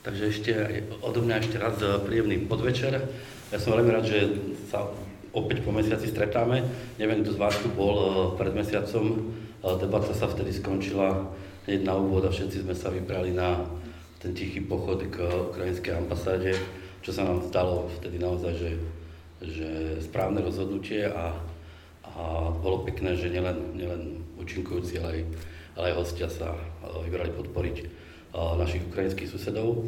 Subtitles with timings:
[0.00, 0.74] Takže ešte aj
[1.04, 1.76] odo mňa ešte raz
[2.08, 3.04] príjemný podvečer.
[3.52, 4.32] Ja som veľmi rád, že
[4.72, 4.88] sa
[5.36, 6.64] opäť po mesiaci stretáme.
[6.96, 8.10] Neviem, kto z vás tu bol eh,
[8.40, 9.28] pred mesiacom.
[9.60, 11.28] Eh, debata sa vtedy skončila
[11.68, 13.60] hneď na úvod a všetci sme sa vybrali na
[14.24, 15.20] ten tichý pochod k
[15.52, 16.56] ukrajinskej ambasáde,
[17.04, 18.70] čo sa nám stalo vtedy naozaj, že,
[19.44, 19.68] že
[20.00, 21.32] správne rozhodnutie a,
[22.04, 25.22] a bolo pekné, že nielen, nielen účinkujúci, ale aj,
[25.76, 26.52] ale aj hostia sa
[27.04, 27.99] vybrali podporiť
[28.34, 29.86] našich ukrajinských susedov.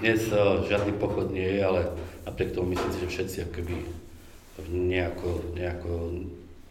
[0.00, 0.28] Dnes
[0.68, 1.82] žiadny pochod nie je, ale
[2.24, 3.76] napriek tomu myslím si, že všetci akoby
[4.68, 5.92] nejako, nejako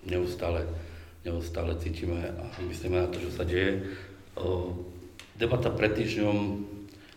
[0.10, 0.66] neustále,
[1.22, 3.86] neustále cítime a myslíme na to, čo sa deje.
[5.38, 6.38] Debata pred týždňom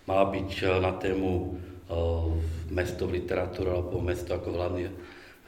[0.05, 1.57] mala byť na tému
[2.71, 4.93] mesto v literatúre alebo mesto ako hlavný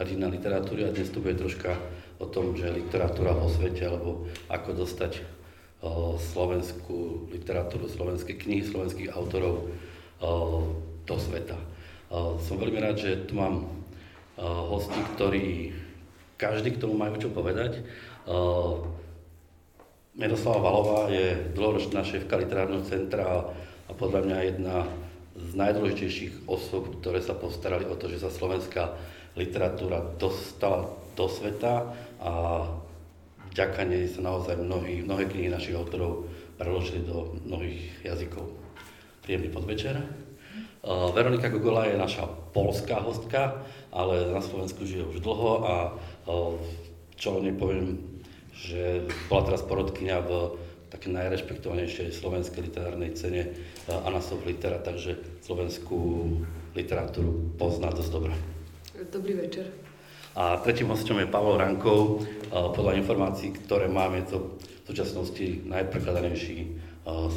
[0.00, 1.76] hrdina literatúry a dnes tu bude troška
[2.18, 5.22] o tom, že literatúra vo svete alebo ako dostať
[6.32, 9.66] slovenskú literatúru, slovenské knihy, slovenských autorov
[11.02, 11.58] do sveta.
[12.46, 13.66] Som veľmi rád, že tu mám
[14.38, 15.74] hosti, ktorí
[16.38, 17.82] každý k tomu majú čo povedať.
[20.12, 23.48] Miroslava Valová je dlhoročná šéfka literárneho centra
[23.88, 24.86] a podľa mňa jedna
[25.32, 28.92] z najdôležitejších osob, ktoré sa postarali o to, že sa slovenská
[29.32, 31.88] literatúra dostala do sveta
[32.20, 32.32] a
[33.52, 36.24] vďaka nej sa naozaj mnohí, mnohé knihy našich autorov
[36.56, 38.48] preložili do mnohých jazykov.
[39.20, 40.00] Príjemný podvečer.
[40.82, 43.62] Uh, Veronika Gogola je naša polská hostka,
[43.94, 46.58] ale na Slovensku žije už dlho a uh,
[47.14, 48.02] čo o nej poviem,
[48.56, 50.58] že bola teraz porodkynia v
[50.90, 53.52] také najrešpektovanejšej slovenskej literárnej cene
[53.86, 56.00] uh, Anasov Litera, takže slovenskú
[56.74, 58.34] literatúru pozná dosť dobre.
[59.12, 59.81] Dobrý večer.
[60.32, 62.24] A tretím hostom je Pavel Rankov.
[62.52, 66.58] Podľa informácií, ktoré máme, je to v súčasnosti najprekladanejší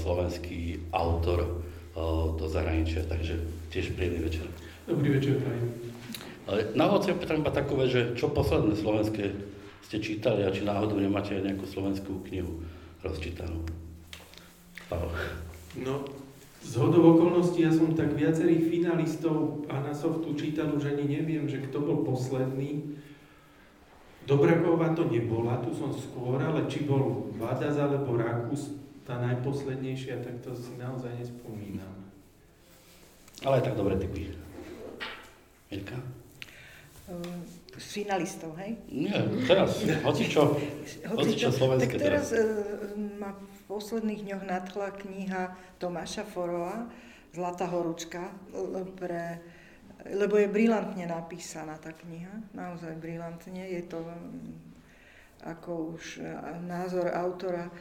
[0.04, 1.64] slovenský autor
[2.36, 3.40] do zahraničia, takže
[3.72, 4.48] tiež príjemný večer.
[4.88, 5.68] Dobrý večer, prajem.
[6.78, 9.34] Na úvod sa pýtam iba takové, že čo posledné slovenské
[9.90, 12.64] ste čítali a či náhodou nemáte nejakú slovenskú knihu
[13.02, 13.66] rozčítanú.
[14.86, 15.10] Pavel.
[15.82, 16.06] No,
[16.66, 21.78] z hodov okolností ja som tak viacerých finalistov Anasoftu čítal, už ani neviem, že kto
[21.78, 22.98] bol posledný.
[24.26, 28.74] Dobrakova to nebola, tu som skôr, ale či bol Vadas alebo Rakus,
[29.06, 31.94] tá najposlednejšia, tak to si naozaj nespomínam.
[33.46, 34.34] Ale tak dobre typy.
[35.70, 36.02] Mirka?
[37.06, 37.22] Uh,
[37.78, 38.82] finalistov, hej?
[38.90, 40.58] Nie, teraz, hoci čo,
[41.14, 42.50] hoci čo slovenské Tak teraz, teraz.
[42.98, 45.44] Uh, ma posledných dňoch nadchla kniha
[45.82, 46.90] Tomáša Forova,
[47.36, 48.32] Zlatá horúčka,
[48.96, 49.44] pre,
[50.08, 53.60] lebo je brilantne napísaná tá kniha, naozaj brilantne.
[53.60, 54.56] Je to mm,
[55.44, 56.32] ako už e,
[56.64, 57.72] názor autora e,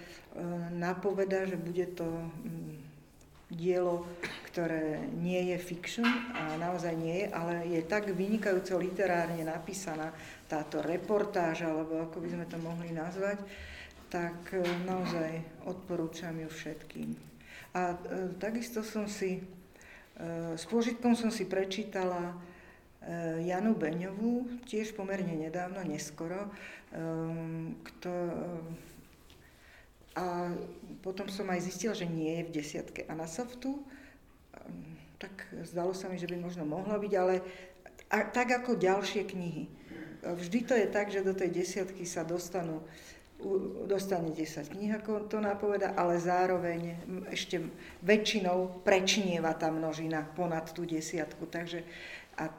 [0.75, 2.83] napoveda, že bude to mm,
[3.55, 4.11] dielo,
[4.51, 10.11] ktoré nie je fiction a naozaj nie je, ale je tak vynikajúco literárne napísaná
[10.51, 13.39] táto reportáž, alebo ako by sme to mohli nazvať,
[14.15, 17.19] tak e, naozaj odporúčam ju všetkým.
[17.75, 17.99] A e,
[18.39, 22.39] takisto som si, e, s pôžitkom som si prečítala
[23.45, 26.49] Janu Beňovú, tiež pomerne nedávno, neskoro,
[27.85, 28.13] kto,
[30.17, 30.49] a
[31.05, 33.77] potom som aj zistila, že nie je v desiatke Anasoftu,
[35.21, 35.37] tak
[35.69, 37.45] zdalo sa mi, že by možno mohla byť, ale
[38.09, 39.69] a, tak ako ďalšie knihy.
[40.25, 42.81] Vždy to je tak, že do tej desiatky sa dostanú
[43.85, 46.97] dostane 10 kníh, ako to napoveda, ale zároveň
[47.31, 47.61] ešte
[48.01, 51.47] väčšinou prečnieva tá množina ponad tú desiatku.
[51.47, 51.85] Takže
[52.41, 52.51] a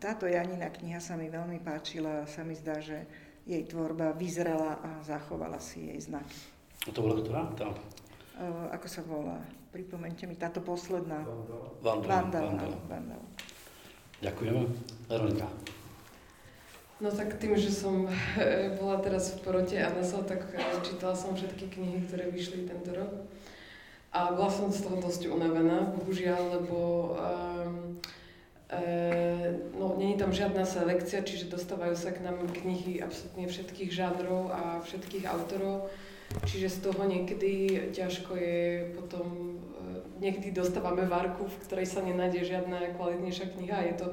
[0.00, 3.04] táto Janina kniha sa mi veľmi páčila a sa mi zdá, že
[3.48, 6.40] jej tvorba vyzrela a zachovala si jej znaky.
[6.86, 7.42] A to bola ktorá?
[7.56, 7.68] Tá?
[8.40, 9.36] Uh, ako sa volá?
[9.70, 11.22] Pripomente mi, táto posledná.
[11.84, 12.08] Vandal.
[12.08, 12.44] Vandal.
[12.56, 12.72] Vandal.
[12.88, 13.22] Vandal.
[14.20, 14.56] Ďakujem.
[15.08, 15.48] Veronika.
[17.00, 18.04] No tak tým, že som
[18.36, 22.68] eh, bola teraz v porote a nasol, tak eh, čítala som všetky knihy, ktoré vyšli
[22.68, 23.24] tento rok.
[24.12, 27.94] A bola som z toho dosť unavená, bohužiaľ, lebo um,
[28.66, 34.50] e, no, není tam žiadna selekcia, čiže dostávajú sa k nám knihy absolútne všetkých žánrov
[34.50, 35.94] a všetkých autorov.
[36.42, 37.52] Čiže z toho niekedy
[37.94, 39.58] ťažko je potom,
[40.18, 44.06] niekedy dostávame varku, v ktorej sa nenájde žiadna kvalitnejšia kniha je to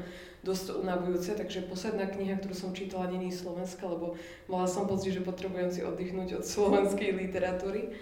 [0.45, 4.13] dosť unavujúce, takže posledná kniha, ktorú som čítala, není slovenská, lebo
[4.45, 7.93] mala som pocit, že potrebujem si oddychnúť od slovenskej literatúry.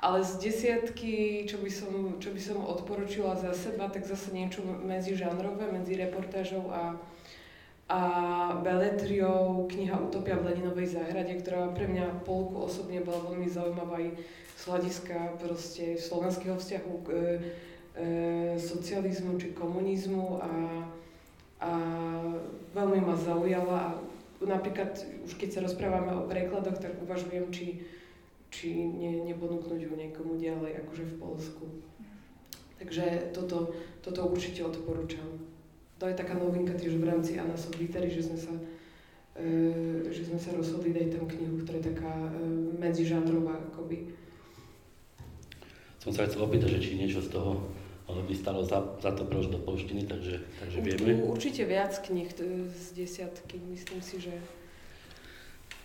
[0.00, 4.64] Ale z desiatky, čo by som, čo by som odporučila za seba, tak zase niečo
[4.64, 6.96] medzi žánrové, medzi reportážou a,
[7.92, 8.00] a
[8.64, 14.08] beletriou, kniha Utopia v Leninovej záhrade, ktorá pre mňa polku osobne bola veľmi zaujímavá aj
[14.56, 17.38] z hľadiska proste slovenského vzťahu k, e,
[18.56, 20.48] so socializmu či komunizmu a,
[21.60, 21.70] a
[22.72, 23.88] veľmi ma zaujala a
[24.40, 24.96] napríklad
[25.28, 27.84] už keď sa rozprávame o prekladoch, tak uvažujem, či,
[28.48, 31.64] či ne, neponúknuť ju niekomu ďalej, akože v Polsku.
[32.80, 35.28] Takže toto, toto určite odporúčam.
[36.00, 38.56] To je taká novinka tiež v rámci Anasov Litery, že sme sa,
[39.36, 42.32] e, že sme sa rozhodli dať tam knihu, ktorá je taká e,
[42.80, 44.16] medzižánrová akoby.
[46.00, 47.60] Som sa chcel opýtať, že či niečo z toho
[48.10, 51.22] ale by stalo za, za to preložiť do polštiny, takže, takže vieme.
[51.24, 52.28] Určite viac knih
[52.74, 54.34] z desiatky, myslím si, že...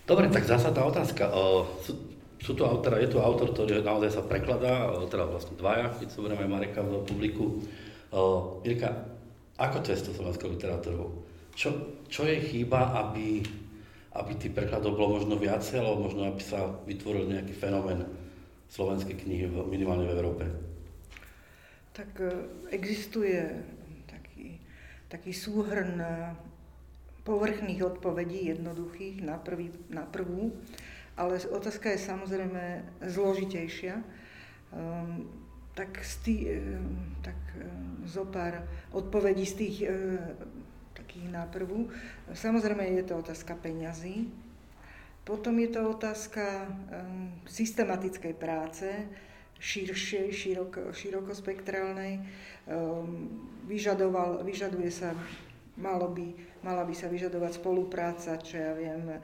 [0.06, 1.30] Dobre, tak zásadná otázka.
[1.82, 1.98] Sú,
[2.38, 6.46] sú tu autora, je tu autor, ktorý naozaj sa prekladá, teda vlastne dvaja, keď aj
[6.46, 7.58] Mareka v publiku.
[8.62, 9.08] Mirka,
[9.58, 11.26] ako to je s tou slovenskou literatúrou?
[11.56, 11.72] Čo,
[12.06, 13.40] čo je chýba, aby,
[14.14, 18.04] aby tých prekladov bolo možno viacej, alebo možno aby sa vytvoril nejaký fenomén
[18.70, 20.44] slovenskej knihy minimálne v Európe?
[21.96, 22.28] Tak e,
[22.76, 23.40] existuje
[24.04, 24.60] taký,
[25.08, 26.36] taký súhrn e,
[27.24, 30.52] povrchných odpovedí, jednoduchých na, prvý, na prvú,
[31.16, 34.04] ale otázka je samozrejme zložitejšia.
[34.76, 35.24] Um,
[35.72, 39.76] tak, stý, um, tak um, zo pár odpovedí z tých
[40.92, 41.88] takých na prvú.
[42.32, 44.28] Samozrejme je to otázka peňazí,
[45.26, 48.86] potom je to otázka um, systematickej práce,
[49.60, 52.20] širšej, široko, širokospektrálnej.
[52.66, 53.30] Um,
[53.64, 55.14] vyžadoval, vyžaduje sa,
[55.78, 56.26] malo by,
[56.62, 59.18] mala by sa vyžadovať spolupráca, čo ja viem, um,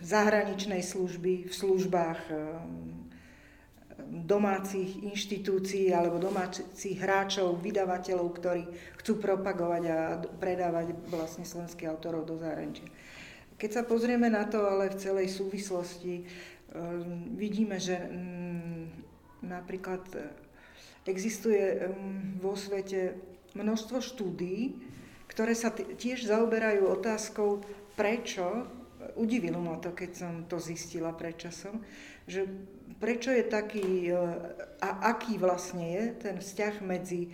[0.00, 3.04] zahraničnej služby v službách um,
[4.06, 8.62] domácich inštitúcií alebo domácich hráčov, vydavateľov, ktorí
[9.02, 9.98] chcú propagovať a
[10.38, 12.86] predávať vlastne slovenských autorov do zahraničia.
[13.56, 16.55] Keď sa pozrieme na to ale v celej súvislosti, Ehm,
[17.36, 18.82] vidíme, že mm,
[19.44, 20.20] napríklad e,
[21.06, 23.16] existuje mm, vo svete
[23.56, 24.76] množstvo štúdií,
[25.26, 27.64] ktoré sa tiež zaoberajú otázkou,
[27.96, 28.68] prečo,
[29.16, 31.80] udivilo ma to, keď som to zistila predčasom,
[32.28, 32.44] že
[33.00, 34.16] prečo je taký, e,
[34.80, 37.30] a aký vlastne je ten vzťah medzi e,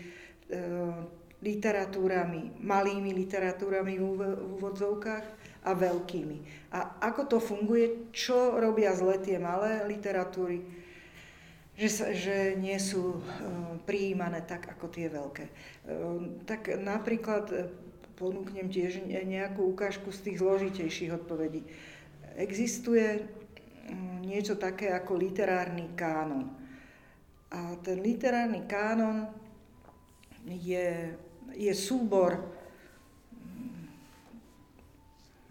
[1.42, 4.20] literatúrami, malými literatúrami v
[4.62, 6.68] úvodzovkách a veľkými.
[6.74, 10.62] A ako to funguje, čo robia zle tie malé literatúry,
[11.78, 13.22] že, že nie sú uh,
[13.88, 15.44] prijímané tak ako tie veľké.
[15.88, 17.70] Uh, tak napríklad uh,
[18.18, 21.64] ponúknem tiež nejakú ukážku z tých zložitejších odpovedí.
[22.36, 23.24] Existuje
[24.22, 26.54] niečo také ako literárny kánon.
[27.52, 29.28] A ten literárny kánon
[30.46, 31.12] je,
[31.52, 32.61] je súbor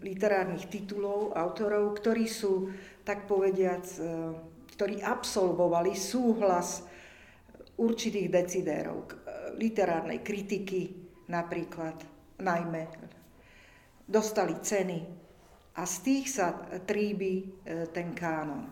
[0.02, 2.68] literárnych titulov, autorov, ktorí sú,
[3.06, 4.10] tak povediac, e,
[4.74, 6.82] ktorí absolvovali súhlas
[7.78, 9.08] určitých decidérov, e,
[9.56, 10.90] literárnej kritiky
[11.30, 11.96] napríklad,
[12.42, 12.90] najmä.
[14.02, 14.98] Dostali ceny
[15.78, 16.52] a z tých sa
[16.82, 17.44] tríbi e,
[17.94, 18.66] ten kánon.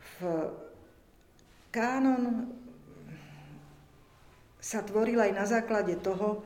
[0.00, 0.16] V
[1.68, 2.48] kánon
[4.60, 6.44] sa tvoril aj na základe toho,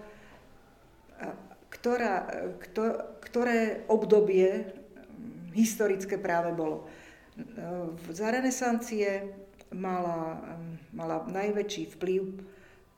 [1.75, 2.15] ktorá,
[3.25, 6.87] ktoré obdobie mm, historické práve bolo.
[8.15, 9.35] Za renesancie
[9.75, 10.39] mala,
[10.95, 12.23] mala najväčší vplyv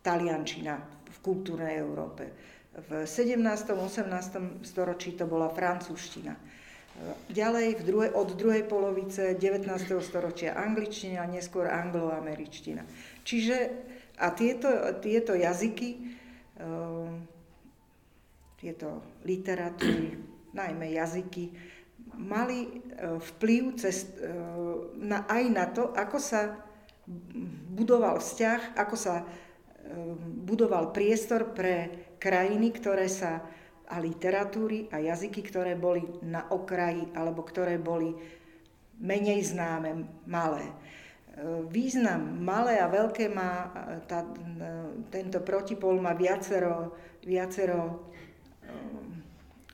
[0.04, 0.76] taliančina
[1.08, 2.30] v kultúrnej Európe.
[2.76, 3.40] V 17.
[3.40, 4.60] 18.
[4.60, 6.36] storočí to bola francúzština.
[7.32, 9.68] Ďalej v druhej, od druhej polovice 19.
[10.04, 12.84] storočia angličtina, neskôr angloameričtina.
[13.24, 13.56] Čiže
[14.16, 14.68] a tieto,
[15.00, 16.16] tieto jazyky
[18.66, 20.18] tieto literatúry,
[20.58, 21.54] najmä jazyky,
[22.18, 22.70] mali e,
[23.14, 24.26] vplyv cez, e,
[24.98, 26.58] na, aj na to, ako sa
[27.70, 29.24] budoval vzťah, ako sa e,
[30.42, 33.46] budoval priestor pre krajiny, ktoré sa
[33.86, 38.18] a literatúry a jazyky, ktoré boli na okraji alebo ktoré boli
[38.98, 40.74] menej známe, malé.
[41.70, 43.70] Význam malé a veľké má,
[44.10, 44.26] tá,
[45.14, 48.10] tento protipol má viacero, viacero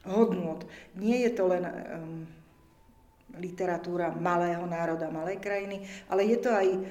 [0.07, 0.67] hodnot.
[0.99, 1.73] Nie je to len um,
[3.39, 6.83] literatúra malého národa, malej krajiny, ale je to aj um,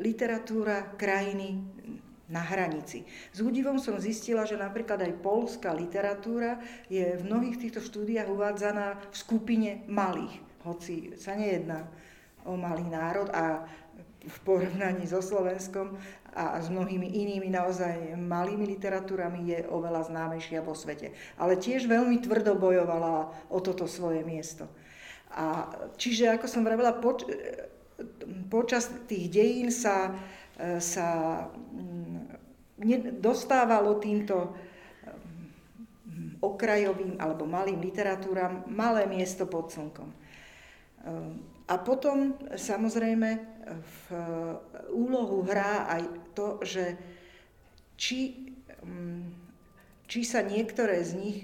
[0.00, 1.60] literatúra krajiny
[2.26, 3.06] na hranici.
[3.30, 6.58] S údivom som zistila, že napríklad aj polská literatúra
[6.90, 10.34] je v mnohých týchto štúdiách uvádzaná v skupine malých,
[10.66, 11.86] hoci sa nejedná
[12.46, 13.66] o malý národ a
[14.26, 15.94] v porovnaní so Slovenskom
[16.36, 21.16] a s mnohými inými naozaj malými literatúrami je oveľa známejšia vo svete.
[21.40, 24.68] Ale tiež veľmi tvrdo bojovala o toto svoje miesto.
[25.32, 25.64] A
[25.96, 27.24] čiže, ako som vravela, poč-
[28.52, 30.12] počas tých dejín sa,
[30.76, 31.08] sa
[31.48, 40.12] mm, dostávalo týmto mm, okrajovým alebo malým literatúram malé miesto pod slnkom.
[41.66, 43.30] A potom samozrejme
[43.80, 43.98] v
[44.94, 47.00] úlohu hrá aj to, že
[47.96, 48.52] či,
[48.84, 49.24] mm,
[50.04, 51.38] či sa niektoré z nich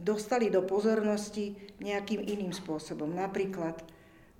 [0.00, 3.10] dostali do pozornosti nejakým iným spôsobom.
[3.10, 3.82] Napríklad,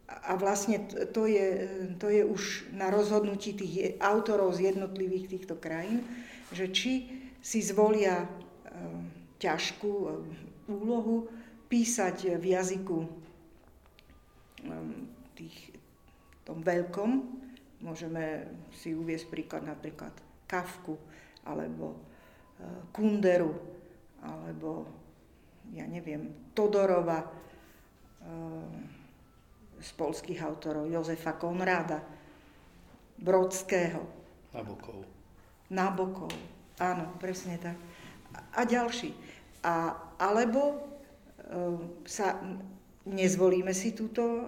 [0.07, 0.83] a vlastne
[1.15, 1.67] to je,
[1.99, 6.03] to je už na rozhodnutí tých autorov z jednotlivých týchto krajín,
[6.51, 8.27] že či si zvolia
[9.39, 9.93] ťažkú
[10.71, 11.31] úlohu
[11.71, 12.99] písať v jazyku
[15.39, 15.57] tých,
[16.43, 17.40] tom veľkom,
[17.81, 20.13] môžeme si uviesť príklad napríklad
[20.45, 20.97] Kafku
[21.45, 21.97] alebo
[22.93, 23.57] Kunderu
[24.21, 24.85] alebo
[25.73, 27.25] ja neviem, Todorova,
[29.81, 32.05] z polských autorov, Jozefa Konráda,
[33.17, 34.05] Brodského.
[34.53, 35.09] Nabokov.
[35.73, 36.33] Nabokov,
[36.77, 37.79] áno, presne tak.
[38.53, 39.17] A ďalší.
[39.65, 40.77] A, alebo e,
[42.05, 42.37] sa
[43.09, 44.45] nezvolíme si túto, e,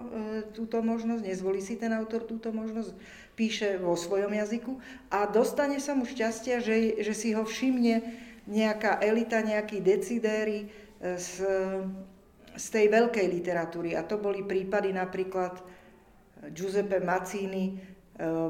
[0.53, 2.93] túto možnosť, nezvolí si ten autor túto možnosť,
[3.33, 4.77] píše vo svojom jazyku
[5.09, 8.01] a dostane sa mu šťastia, že, že si ho všimne
[8.45, 10.69] nejaká elita, nejakí decidéri
[11.03, 11.43] z,
[12.55, 13.95] z tej veľkej literatúry.
[13.97, 15.59] A to boli prípady napríklad
[16.51, 17.75] Giuseppe Mazzini e,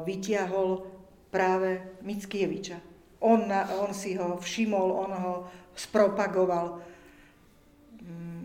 [0.01, 0.85] vytiahol
[1.29, 2.77] práve Mickieviča.
[3.21, 3.41] On,
[3.79, 5.35] on si ho všimol, on ho
[5.77, 6.81] spropagoval.
[8.01, 8.43] Mm,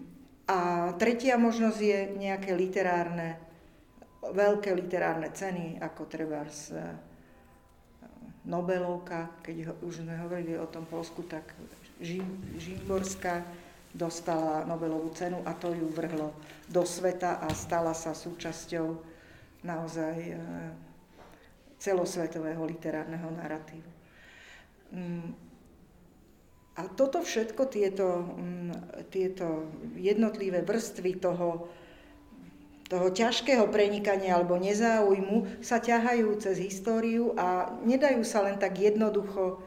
[0.49, 0.59] a
[0.97, 3.48] tretia možnosť je nejaké literárne,
[4.23, 6.75] veľké literárne ceny, ako treba z
[8.49, 11.53] Nobelovka, keď už sme hovorili o tom Polsku, tak
[12.59, 13.45] Žimborská
[13.93, 16.33] dostala Nobelovú cenu a to ju vrhlo
[16.69, 18.87] do sveta a stala sa súčasťou
[19.65, 20.35] naozaj e,
[21.77, 23.91] celosvetového literárneho narratívu.
[24.95, 25.31] Mm.
[26.79, 29.67] A toto všetko, tieto, mm, tieto
[29.99, 31.67] jednotlivé vrstvy toho,
[32.89, 39.61] toho ťažkého prenikania alebo nezáujmu sa ťahajú cez históriu a nedajú sa len tak jednoducho,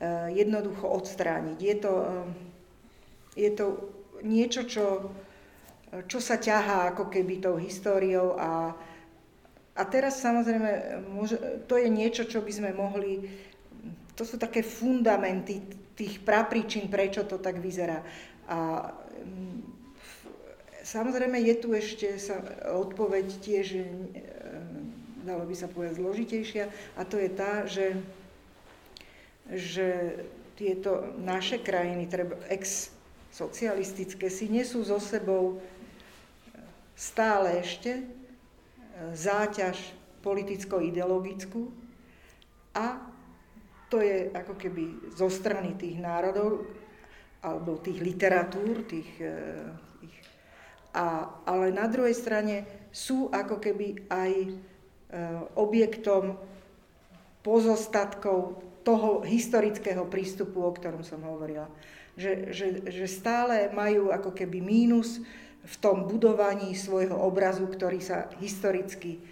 [0.00, 1.58] eh, jednoducho odstrániť.
[1.60, 2.26] Je to, eh,
[3.36, 3.66] je to
[4.24, 5.12] niečo, čo,
[6.08, 8.72] čo sa ťahá ako keby tou históriou a,
[9.76, 11.04] a teraz samozrejme
[11.68, 13.28] to je niečo, čo by sme mohli,
[14.16, 15.60] to sú také fundamenty
[15.92, 18.00] tých prapričín, prečo to tak vyzerá.
[18.48, 18.88] A
[20.86, 22.38] Samozrejme je tu ešte sa,
[22.78, 23.82] odpoveď tiež, e,
[25.26, 27.98] dalo by sa povedať, zložitejšia a to je tá, že,
[29.50, 30.14] že
[30.54, 35.58] tieto naše krajiny, treba ex-socialistické, si nesú so sebou
[36.94, 38.02] stále ešte e,
[39.10, 39.90] záťaž
[40.22, 41.66] politicko-ideologickú
[42.78, 43.02] a
[43.90, 46.62] to je ako keby zo strany tých národov
[47.42, 49.34] alebo tých literatúr, tých, e,
[50.96, 54.48] a, ale na druhej strane sú ako keby aj e,
[55.52, 56.40] objektom
[57.44, 61.68] pozostatkov toho historického prístupu, o ktorom som hovorila.
[62.16, 65.20] Že, že, že stále majú ako keby mínus
[65.66, 69.22] v tom budovaní svojho obrazu, ktorý sa historicky e,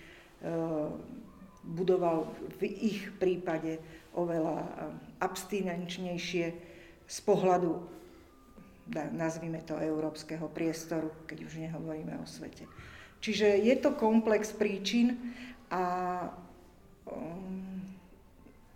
[1.64, 2.28] budoval
[2.60, 3.80] v ich prípade
[4.12, 4.68] oveľa e,
[5.24, 6.46] abstinenčnejšie
[7.08, 7.94] z pohľadu
[8.92, 12.68] nazvime to európskeho priestoru, keď už nehovoríme o svete.
[13.24, 15.32] Čiže je to komplex príčin
[15.72, 15.82] a
[17.08, 17.80] um,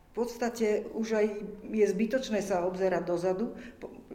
[0.09, 1.27] v podstate už aj
[1.69, 3.53] je zbytočné sa obzerať dozadu,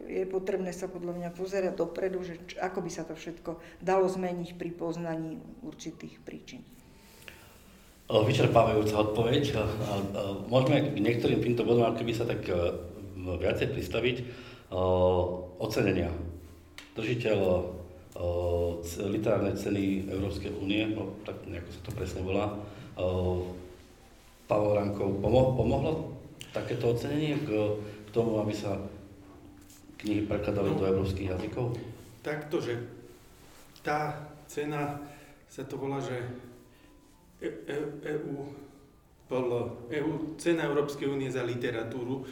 [0.04, 4.58] je potrebné sa podľa mňa pozerať dopredu, že ako by sa to všetko dalo zmeniť
[4.58, 6.60] pri poznaní určitých príčin.
[8.04, 9.56] Vyčerpávajúca odpoveď.
[10.52, 12.44] Môžeme k niektorým týmto bodom, ak by sa tak
[13.16, 14.16] viacej pristaviť
[15.62, 16.10] ocenenia.
[16.94, 17.38] Držiteľ
[19.10, 22.46] literárnej ceny Európskej únie, no, tak nejako sa to presne volá,
[24.46, 25.92] Pavel Rankov, pomo- pomohlo
[26.54, 27.50] takéto ocenenie k,
[28.06, 28.78] k tomu, aby sa
[29.98, 31.74] knihy prekladali do európskych jazykov?
[32.22, 32.78] Takto, že
[33.82, 35.00] tá cena
[35.50, 36.14] sa to volá, že
[37.42, 38.46] EU,
[39.26, 39.40] e,
[39.98, 42.22] EU, cena Európskej únie za literatúru,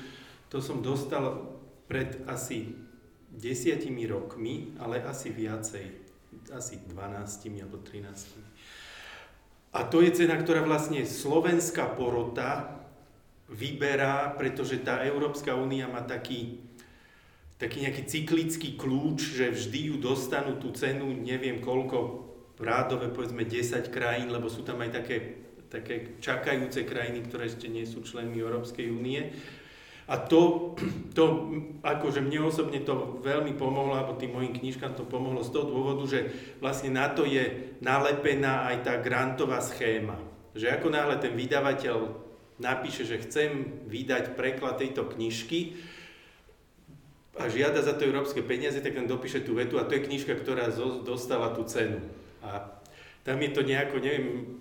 [0.46, 2.74] to som dostal pred asi
[3.32, 5.84] desiatimi rokmi, ale asi viacej,
[6.52, 9.72] asi 12 alebo 13.
[9.72, 12.76] A to je cena, ktorá vlastne slovenská porota
[13.48, 16.60] vyberá, pretože tá Európska únia má taký,
[17.56, 22.28] taký nejaký cyklický kľúč, že vždy ju dostanú tú cenu, neviem koľko,
[22.60, 27.88] rádové povedzme 10 krajín, lebo sú tam aj také také čakajúce krajiny, ktoré ešte nie
[27.88, 29.32] sú členmi Európskej únie.
[30.10, 30.74] A to,
[31.16, 35.66] to, akože mne osobne to veľmi pomohlo, alebo tým mojim knižkám to pomohlo z toho
[35.70, 40.18] dôvodu, že vlastne na to je nalepená aj tá grantová schéma.
[40.52, 41.98] Že ako náhle ten vydavateľ
[42.60, 45.80] napíše, že chcem vydať preklad tejto knižky
[47.40, 50.36] a žiada za to európske peniaze, tak tam dopíše tú vetu a to je knižka,
[50.36, 50.68] ktorá
[51.02, 51.98] dostala tú cenu.
[52.44, 52.68] A
[53.24, 54.58] tam je to nejako, neviem,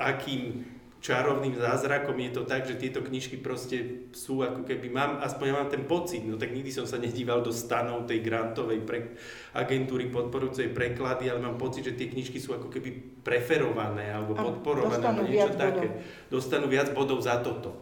[0.00, 0.64] akým
[1.00, 5.54] čarovným zázrakom je to tak, že tieto knižky proste sú ako keby, mám, aspoň ja
[5.56, 9.16] mám ten pocit, no tak nikdy som sa nedíval do stanov tej grantovej pre,
[9.56, 15.00] agentúry podporujúcej preklady, ale mám pocit, že tie knižky sú ako keby preferované alebo podporované,
[15.00, 15.88] alebo niečo také.
[15.88, 16.28] Bodov.
[16.28, 17.80] Dostanú viac bodov za toto.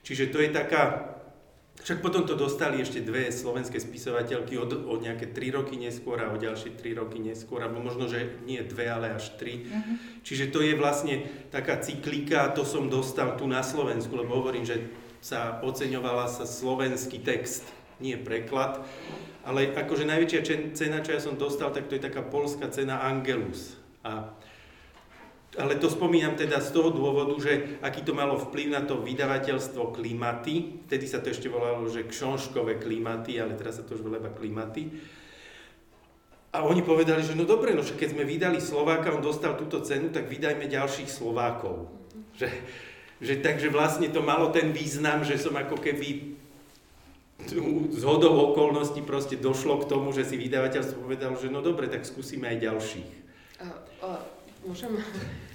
[0.00, 1.13] Čiže to je taká,
[1.82, 6.30] však potom to dostali ešte dve slovenské spisovateľky od, od nejaké 3 roky neskôr a
[6.30, 9.66] o ďalšie 3 roky neskôr, alebo možno, že nie dve, ale až tri.
[9.66, 9.98] Uh-huh.
[10.22, 14.86] Čiže to je vlastne taká cyklika, to som dostal tu na Slovensku, lebo hovorím, že
[15.18, 17.66] sa oceňovala sa slovenský text,
[17.98, 18.84] nie preklad.
[19.44, 20.40] Ale akože najväčšia
[20.72, 23.76] cena, čo ja som dostal, tak to je taká polská cena Angelus.
[24.00, 24.32] A
[25.54, 29.94] ale to spomínam teda z toho dôvodu, že aký to malo vplyv na to vydavateľstvo
[29.94, 34.18] Klimaty, vtedy sa to ešte volalo, že kšonškové klimaty, ale teraz sa to už volá
[34.34, 34.90] klimaty.
[36.54, 40.14] A oni povedali, že no dobre, no keď sme vydali Slováka, on dostal túto cenu,
[40.14, 41.90] tak vydajme ďalších Slovákov.
[42.38, 42.46] Že,
[43.18, 46.38] že takže vlastne to malo ten význam, že som ako keby
[47.90, 52.06] z hodou okolností proste došlo k tomu, že si vydavateľstvo povedalo, že no dobre, tak
[52.06, 53.10] skúsime aj ďalších.
[53.58, 53.66] A,
[54.06, 54.10] a
[54.64, 54.96] Môžem?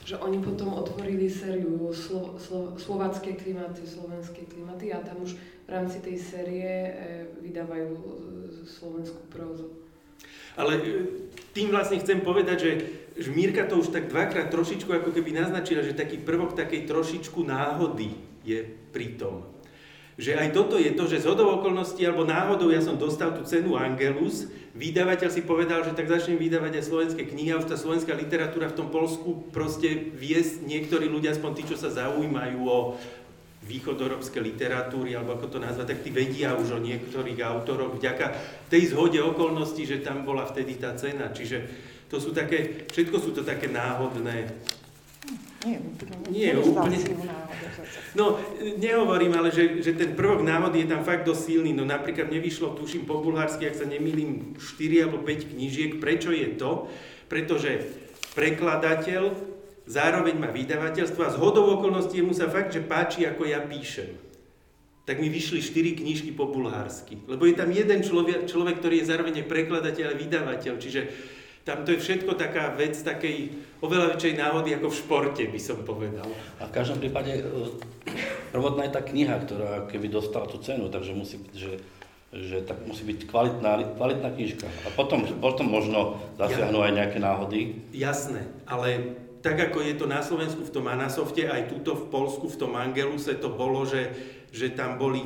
[0.05, 5.33] Že oni potom otvorili sériu slo, slo, slovácké klimaty, slovenské klimaty a tam už
[5.65, 6.93] v rámci tej série e,
[7.41, 8.03] vydávajú e,
[8.65, 9.69] slovenskú prózu.
[10.57, 10.83] Ale e,
[11.53, 12.71] tým vlastne chcem povedať, že,
[13.33, 18.15] Mírka to už tak dvakrát trošičku ako keby naznačila, že taký prvok takej trošičku náhody
[18.47, 18.63] je
[18.95, 19.43] pri tom.
[20.19, 23.47] Že aj toto je to, že z hodou okolností alebo náhodou ja som dostal tú
[23.47, 27.79] cenu Angelus, vydavateľ si povedal, že tak začnem vydávať aj slovenské knihy a už tá
[27.79, 32.99] slovenská literatúra v tom Polsku proste viesť niektorí ľudia, aspoň tí, čo sa zaujímajú o
[33.63, 38.35] východoeurópske literatúry, alebo ako to nazvať, tak tí vedia už o niektorých autoroch vďaka
[38.67, 41.31] tej zhode okolností, že tam bola vtedy tá cena.
[41.31, 41.63] Čiže
[42.11, 44.51] to sú také, všetko sú to také náhodné
[45.67, 46.15] nie, úplne.
[46.31, 46.97] Nie, úplne.
[48.15, 48.39] No,
[48.79, 51.75] nehovorím, ale že, že ten prvok náhody je tam fakt dosť silný.
[51.75, 55.91] No napríklad nevyšlo, tuším po bulharsky, ak sa nemýlim, 4 alebo 5 knížiek.
[55.99, 56.87] Prečo je to?
[57.27, 57.91] Pretože
[58.39, 59.35] prekladateľ
[59.83, 64.15] zároveň má vydavateľstvo a z hodou okolností mu sa fakt, že páči, ako ja píšem.
[65.03, 67.19] Tak mi vyšli 4 knižky po bulharsky.
[67.27, 70.73] Lebo je tam jeden človek, človek ktorý je zároveň prekladateľ a vydavateľ.
[70.79, 71.01] Čiže
[71.69, 73.53] tam to je všetko taká vec takej
[73.85, 76.25] oveľa väčšej náhody ako v športe, by som povedal.
[76.57, 77.41] A v každom prípade e,
[78.49, 81.73] prvotná je tá kniha, ktorá keby dostala tú cenu, takže musí byť, že,
[82.33, 84.65] že tak musí byť kvalitná, kvalitná knižka.
[84.65, 87.77] A potom, potom možno zasiahnu aj nejaké náhody.
[87.93, 89.13] Jasné, ale
[89.45, 92.73] tak ako je to na Slovensku v tom Anasofte, aj tuto v Polsku v tom
[92.73, 94.09] Angeluse to bolo, že,
[94.49, 95.21] že tam boli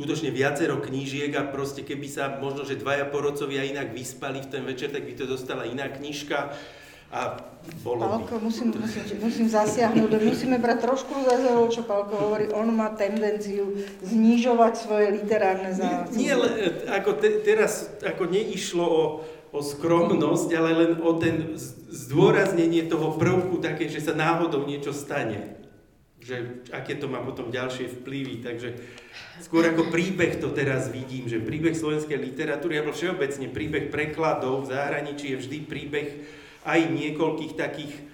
[0.00, 4.64] skutočne viacero knížiek a proste keby sa možno, že dvaja porodcovia inak vyspali v ten
[4.64, 6.56] večer, tak by to dostala iná knižka
[7.12, 7.36] a
[7.84, 8.48] bolo Pálko, by.
[8.48, 13.76] musím, musím, musím zasiahnuť, musíme brať trošku za zelo, čo Pálko hovorí, on má tendenciu
[14.00, 16.16] znižovať svoje literárne záujmy.
[16.16, 19.04] Nie, nie ako te, teraz ako neišlo o,
[19.52, 21.60] o skromnosť, ale len o ten
[21.92, 25.60] zdôraznenie toho prvku také, že sa náhodou niečo stane
[26.30, 28.38] že aké to má potom ďalšie vplyvy.
[28.46, 28.78] Takže
[29.42, 34.70] skôr ako príbeh to teraz vidím, že príbeh slovenskej literatúry, alebo všeobecne príbeh prekladov v
[34.70, 36.08] zahraničí je vždy príbeh
[36.62, 38.06] aj niekoľkých takých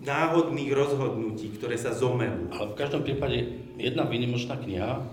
[0.00, 2.48] náhodných rozhodnutí, ktoré sa zomelú.
[2.56, 5.04] Ale v každom prípade jedna výnimočná kniha,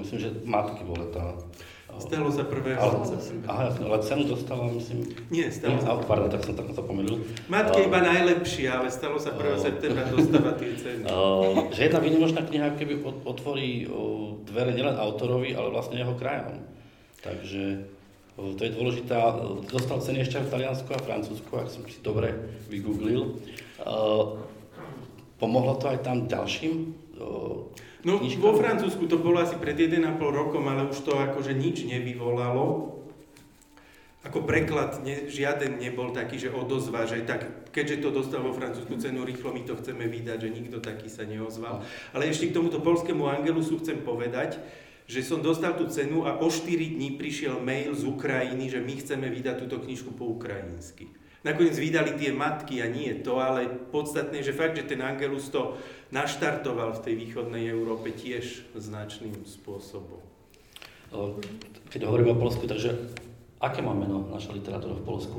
[0.00, 1.24] myslím, že Matky bola tá
[2.00, 2.80] Stalo sa prvého.
[2.80, 2.96] Ale,
[3.44, 5.04] aha, jasne, ale cenu dostala, myslím...
[5.28, 6.00] Nie, stalo sa.
[6.00, 7.20] Pardon, tak som tak sa pomýlil.
[7.52, 9.44] Matke uh, iba najlepšia, ale stalo sa 1.
[9.44, 11.04] Uh, septembra dostáva tie ceny.
[11.04, 16.64] Uh, že jedna výnimočná kniha keby otvorí uh, dvere nielen autorovi, ale vlastne jeho krajom.
[17.20, 17.84] Takže
[18.40, 19.12] uh, to je dôležité.
[19.68, 22.32] Dostal ceny ešte v Taliansku a Francúzsku, ak som si dobre
[22.72, 23.36] vygooglil.
[23.84, 24.40] Uh,
[25.36, 27.68] pomohlo to aj tam ďalším uh,
[28.04, 28.40] No knižkami?
[28.40, 32.96] vo Francúzsku to bolo asi pred 1,5 rokom, ale už to akože nič nevyvolalo.
[34.20, 39.00] Ako preklad ne, žiaden nebol taký, že odozva, že tak, keďže to dostal vo Francúzsku
[39.00, 41.80] cenu, rýchlo my to chceme vydať, že nikto taký sa neozval.
[42.12, 44.60] Ale ešte k tomuto polskému Angelusu chcem povedať,
[45.08, 46.68] že som dostal tú cenu a o 4
[47.00, 51.08] dní prišiel mail z Ukrajiny, že my chceme vydať túto knižku po ukrajinsky.
[51.40, 55.80] Nakoniec vydali tie matky a nie to, ale podstatné, že fakt, že ten Angelus to
[56.12, 60.20] naštartoval v tej východnej Európe tiež značným spôsobom.
[61.90, 62.94] Keď hovoríme o Polsku, takže
[63.58, 65.38] aké má meno naša literatúra v Polsku?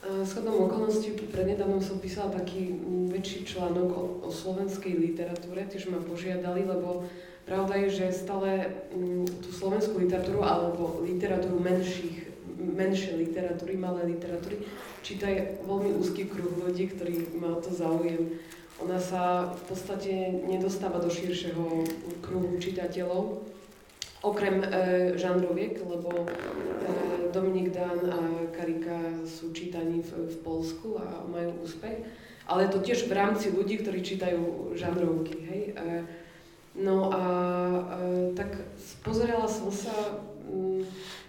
[0.00, 2.72] Schodom okolností prednedávnom som písala taký
[3.12, 7.04] väčší článok o, o slovenskej literatúre, tiež ma požiadali, lebo
[7.44, 12.29] pravda je, že stále m, tú slovenskú literatúru alebo literatúru menších,
[12.60, 14.68] menšie literatúry, malé literatúry,
[15.00, 15.26] číta
[15.64, 18.36] veľmi úzky kruh ľudí, ktorí má o to záujem.
[18.80, 20.12] Ona sa v podstate
[20.48, 21.84] nedostáva do širšieho
[22.24, 23.44] kruhu čitateľov,
[24.24, 24.66] okrem e,
[25.20, 26.26] žánroviek, lebo e,
[27.32, 28.20] Dominik Dan a
[28.52, 32.04] Karika sú čítaní v, v Polsku a majú úspech,
[32.48, 35.62] ale to tiež v rámci ľudí, ktorí čítajú žánrovky, hej.
[35.72, 35.84] E,
[36.80, 37.22] no a
[38.00, 38.64] e, tak
[39.04, 40.24] pozerala som sa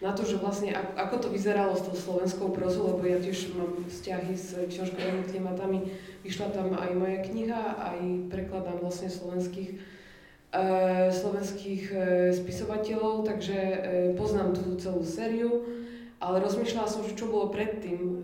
[0.01, 3.85] na to, že vlastne ako to vyzeralo s tou slovenskou prozou, lebo ja tiež mám
[3.85, 5.79] vzťahy s knižkovými klimatami,
[6.25, 7.99] vyšla tam aj moja kniha, aj
[8.33, 10.59] prekladám vlastne slovenských e,
[11.13, 11.95] slovenských e,
[12.33, 13.77] spisovateľov, takže e,
[14.17, 15.81] poznám tú celú sériu
[16.21, 18.21] ale rozmýšľala som, že čo bolo predtým.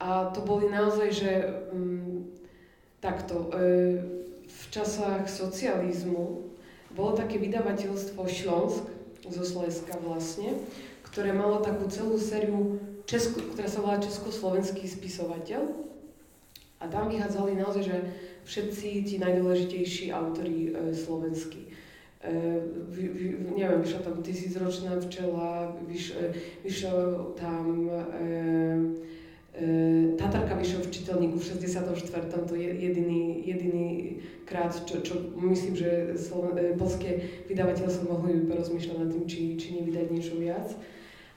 [0.00, 1.30] A to boli naozaj, že
[1.76, 2.24] um,
[3.04, 4.00] takto, e,
[4.48, 6.48] v časách socializmu
[6.96, 8.88] bolo také vydavateľstvo Šlonsk
[9.28, 10.56] zo Sleska vlastne,
[11.10, 15.66] ktoré malo takú celú sériu, Česku, ktorá sa volá Československý spisovateľ.
[16.80, 17.96] A tam vychádzali naozaj, že
[18.46, 21.68] všetci tí najdôležitejší autory e, slovenskí.
[22.20, 22.60] Uh,
[22.92, 27.96] vy, vy, neviem, vyšla tam tisícročná včela, vyš, uh, vyšiel tam uh,
[30.16, 31.90] Tatarka vyšiel v čitelníku v 64.
[32.46, 33.88] To je jediný, jediný
[34.46, 40.06] krát, čo, čo myslím, že Sloven, polské vydavateľstvo mohli porozmýšľať nad tým, či, či nevydať
[40.06, 40.70] niečo viac.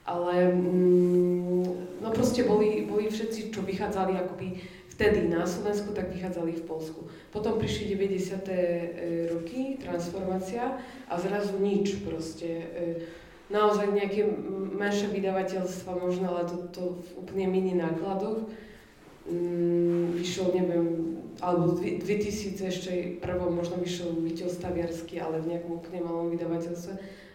[0.06, 4.62] Ale mm, no proste boli, boli všetci, čo vychádzali akoby
[4.94, 7.10] vtedy na Slovensku, tak vychádzali v Polsku.
[7.34, 8.46] Potom prišli 90.
[8.46, 8.58] E,
[9.26, 10.78] roky, transformácia
[11.10, 12.46] a zrazu nič proste.
[13.52, 14.24] Naozaj nejaké
[14.74, 18.48] menšie vydavateľstva možno, ale to, to v úplne mini nákladoch.
[19.24, 20.86] Mm, vyšiel, neviem,
[21.40, 26.92] alebo 2000 ešte prvo možno vyšiel Vítel Staviarsky, ale v nejakom úplne malom vydavateľstve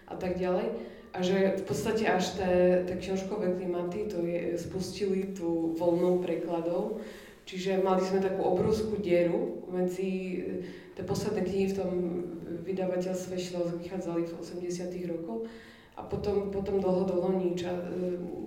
[0.10, 0.69] a tak ďalej.
[1.10, 7.02] A že v podstate až tie, tie knižkové klimaty to je, spustili tú voľnou prekladov,
[7.50, 10.62] Čiže mali sme takú obrovskú dieru medzi, e,
[10.93, 11.91] tie posledné knihy v tom
[12.62, 15.50] vydavateľstve Šlos vychádzali v 80 rokoch
[16.00, 17.68] a potom, potom dlho, dlho nič.
[17.68, 18.40] A, e,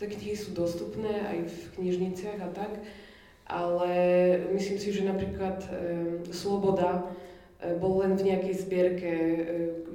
[0.00, 2.72] tie knihy sú dostupné aj v knižniciach a tak,
[3.48, 3.92] ale
[4.52, 5.68] myslím si, že napríklad e,
[6.32, 7.04] Sloboda
[7.60, 9.40] e, bol len v nejakej zbierke, e,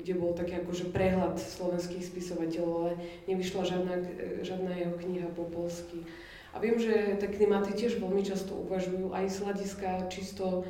[0.01, 2.91] kde bol taký akože prehľad slovenských spisovateľov, ale
[3.29, 6.05] nevyšla žiadna, e, žiadna jeho kniha po polsky.
[6.51, 10.67] A viem, že tie klimaty tiež veľmi často uvažujú aj z hľadiska čisto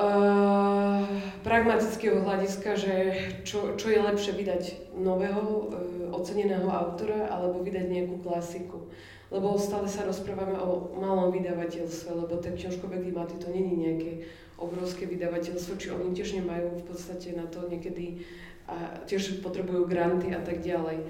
[0.00, 1.04] uh,
[1.44, 2.94] pragmatického hľadiska, že
[3.44, 4.62] čo, čo je lepšie vydať
[4.96, 5.68] nového, uh,
[6.16, 8.88] oceneného autora alebo vydať nejakú klasiku.
[9.30, 14.26] Lebo stále sa rozprávame o malom vydavateľstve, lebo tie knižkové klimaty to není nejaké
[14.58, 18.26] obrovské vydavateľstvo, či oni tiež nemajú v podstate na to niekedy
[18.66, 21.02] a tiež potrebujú granty a tak ďalej.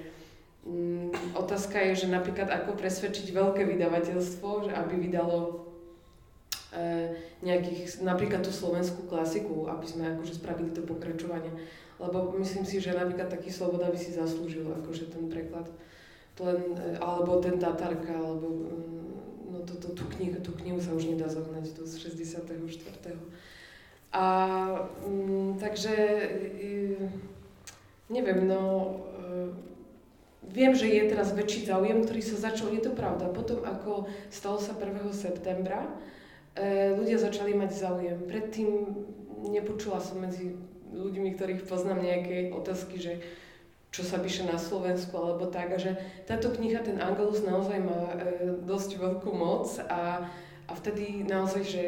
[0.61, 5.70] Mm, otázka je, že napríklad ako presvedčiť veľké vydavateľstvo, že aby vydalo
[7.43, 11.51] nejakých, napríklad tú slovenskú klasiku, aby sme akože spravili to pokračovanie.
[11.99, 15.69] Lebo myslím si, že napríklad taký Sloboda by si zaslúžil akože ten preklad.
[16.41, 20.97] Len, e, alebo ten Tatarka, alebo mm, no to, to, tú, knihu, tú knihu sa
[20.97, 22.41] už nedá zohnať do 64.
[24.15, 24.25] A
[25.05, 25.93] mm, takže
[26.57, 26.97] e,
[28.09, 28.61] neviem, no
[29.19, 29.69] e,
[30.51, 34.59] Viem, že je teraz väčší záujem, ktorý sa začal, je to pravda, potom ako stalo
[34.59, 34.99] sa 1.
[35.15, 36.20] septembra, e,
[36.97, 38.17] ľudia začali mať záujem.
[38.27, 38.69] Predtým
[39.49, 40.55] nepočula som medzi
[40.91, 43.13] ľuďmi, ktorých poznám nejaké otázky, že
[43.91, 45.75] čo sa píše na Slovensku alebo tak.
[45.75, 48.17] A že táto kniha, ten Angelus naozaj má e,
[48.63, 50.31] dosť veľkú moc a,
[50.67, 51.83] a vtedy naozaj, že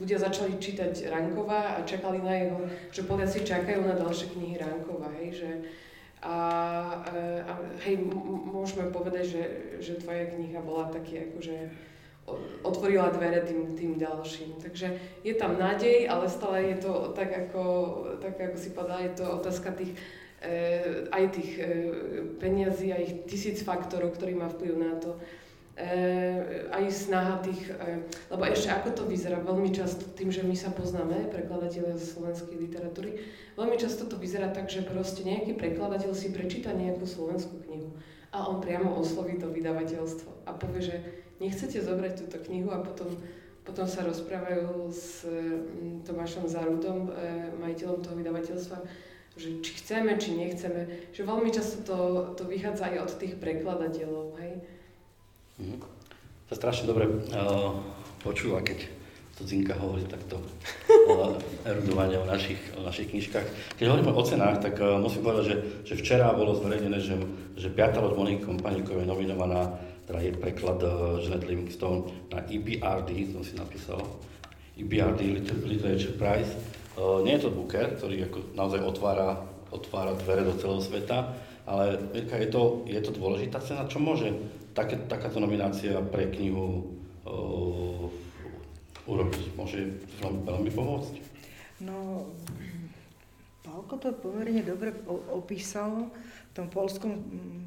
[0.00, 5.12] ľudia začali čítať Rankova a čakali na jeho, že Poliaci čakajú na ďalšie knihy Rankova,
[5.20, 5.50] hej, že,
[6.24, 6.36] a,
[7.12, 7.52] e, a
[7.84, 8.00] hej,
[8.48, 9.44] môžeme povedať, že,
[9.84, 11.56] že tvoja kniha bola taký akože
[12.62, 14.58] otvorila dvere tým, tým ďalším.
[14.62, 14.86] Takže
[15.22, 17.62] je tam nádej, ale stále je to tak ako,
[18.18, 19.94] tak ako si povedala, je to otázka tých
[20.42, 21.66] e, aj tých e,
[22.42, 25.14] peniazí, aj tisíc faktorov, ktorí má vplyv na to,
[25.76, 28.00] Eh, aj snaha tých, eh,
[28.32, 32.56] lebo ešte ako to vyzerá, veľmi často tým, že my sa poznáme, prekladateľe z slovenskej
[32.56, 33.20] literatúry,
[33.60, 37.92] veľmi často to vyzerá tak, že proste nejaký prekladateľ si prečíta nejakú slovenskú knihu
[38.32, 40.96] a on priamo osloví to vydavateľstvo a povie, že
[41.40, 43.12] nechcete zobrať túto knihu a potom,
[43.66, 48.78] potom sa rozprávajú s mm, Tomášom Zarudom, e, majiteľom toho vydavateľstva,
[49.36, 51.98] že či chceme, či nechceme, že veľmi často to,
[52.40, 54.54] to vychádza aj od tých prekladateľov, hej.
[55.60, 55.80] Mm.
[56.46, 57.74] To strašne dobre uh,
[58.22, 58.86] počúva, keď
[59.34, 60.38] Cudzinka hovorí takto
[61.10, 61.34] o
[61.68, 63.76] erudovanie o našich, o našich knižkách.
[63.76, 67.18] Keď hovoríme o cenách, tak uh, musím povedať, že, že včera bolo zverejnené, že,
[67.58, 69.74] že piata loď Moniky je nominovaná,
[70.06, 70.78] teda je preklad
[71.20, 73.98] Jeanette Livingstone na EBRD, som si napísal,
[74.78, 76.54] EBRD Literature Prize.
[76.96, 79.36] Uh, nie je to Booker, ktorý ako naozaj otvára,
[79.68, 81.34] otvára dvere do celého sveta,
[81.68, 84.30] ale je to, je to dôležitá cena, čo môže
[84.72, 86.94] také, takáto nominácia pre knihu
[87.26, 88.06] uh,
[89.10, 89.42] urobiť?
[89.58, 89.92] Môže
[90.22, 91.14] veľmi, veľmi pomôcť?
[91.84, 92.24] No,
[93.66, 94.94] Pálko to pomerne dobre
[95.34, 96.08] opísal.
[96.56, 97.20] Tom polskom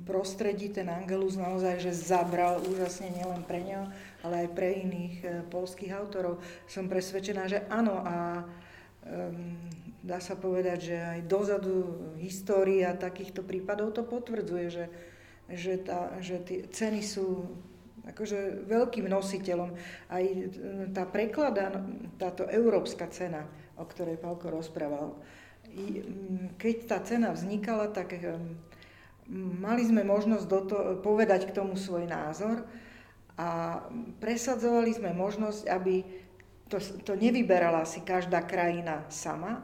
[0.10, 3.86] prostredí ten Angelus naozaj, že zabral úžasne nielen pre ňo,
[4.26, 6.42] ale aj pre iných e, polských autorov.
[6.66, 8.42] Som presvedčená, že áno a
[9.06, 9.54] um,
[10.02, 11.78] dá sa povedať, že aj dozadu
[12.18, 14.86] história takýchto prípadov to potvrdzuje, že,
[15.54, 17.46] že, tá, že tie ceny sú
[18.10, 19.70] akože veľkým nositeľom.
[20.10, 20.50] Aj e,
[20.90, 21.78] tá preklada,
[22.18, 23.46] táto európska cena,
[23.78, 25.14] o ktorej Pálko rozprával,
[26.58, 28.18] keď tá cena vznikala, tak
[29.34, 32.66] mali sme možnosť do to, povedať k tomu svoj názor
[33.38, 33.82] a
[34.20, 36.02] presadzovali sme možnosť, aby
[36.68, 39.62] to, to nevyberala si každá krajina sama,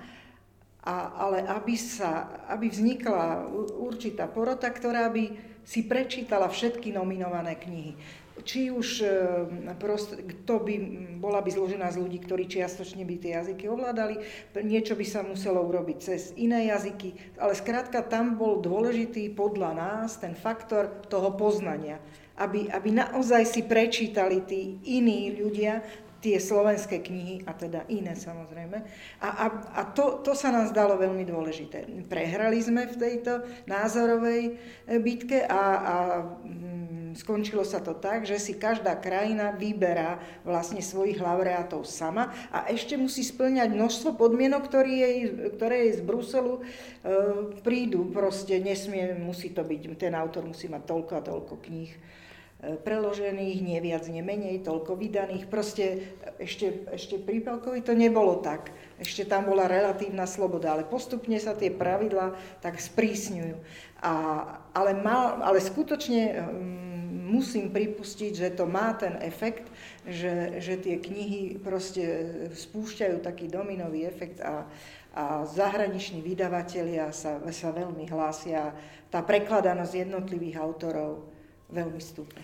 [0.86, 3.50] a, ale aby, sa, aby vznikla
[3.82, 5.34] určitá porota, ktorá by
[5.66, 7.98] si prečítala všetky nominované knihy
[8.46, 9.10] či už e,
[9.82, 10.14] prost,
[10.46, 10.76] to by,
[11.18, 14.22] bola by zložená z ľudí, ktorí čiastočne by tie jazyky ovládali,
[14.62, 20.22] niečo by sa muselo urobiť cez iné jazyky, ale skrátka tam bol dôležitý podľa nás
[20.22, 21.98] ten faktor toho poznania,
[22.38, 25.82] aby, aby naozaj si prečítali tí iní ľudia
[26.26, 28.82] tie slovenské knihy, a teda iné samozrejme.
[29.22, 29.46] A, a,
[29.78, 31.86] a to, to sa nám zdalo veľmi dôležité.
[32.10, 34.52] Prehrali sme v tejto názorovej e,
[34.98, 35.96] bitke a, a
[37.16, 43.00] skončilo sa to tak, že si každá krajina vyberá vlastne svojich laureátov sama a ešte
[43.00, 45.18] musí splňať množstvo podmienok, ktoré jej,
[45.56, 46.62] ktoré jej z Bruselu e,
[47.64, 48.12] prídu.
[48.12, 51.92] Proste nesmie, musí to byť, ten autor musí mať toľko a toľko kníh
[52.66, 55.46] preložených, nie viac, nie menej, toľko vydaných.
[55.46, 58.74] Proste ešte, ešte pri Pelkovi to nebolo tak.
[58.98, 63.60] Ešte tam bola relatívna sloboda, ale postupne sa tie pravidla tak sprísňujú.
[64.02, 64.12] A,
[64.74, 69.72] ale, mal, ale skutočne um, musím pripustiť, že to má ten efekt,
[70.04, 72.04] že, že tie knihy proste
[72.52, 74.68] spúšťajú taký dominový efekt a,
[75.16, 78.76] a zahraniční vydavatelia sa, sa veľmi hlásia.
[79.08, 81.24] Tá prekladanosť jednotlivých autorov
[81.72, 82.44] veľmi stúpne.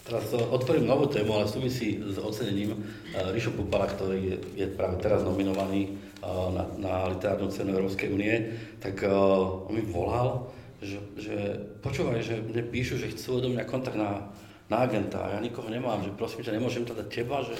[0.00, 2.82] Teraz otvorím novú tému, ale súvisí s ocenením
[3.14, 8.34] Ríšo Pupala, ktorý je, práve teraz nominovaný na, na literárnu cenu Európskej únie,
[8.80, 11.36] tak on mi volal, že, že
[11.84, 14.32] počúvaj, že mne píšu, že chcú odo mňa kontakt na,
[14.72, 17.52] na agenta a ja nikoho nemám, že prosím ťa, nemôžem to dať teba, že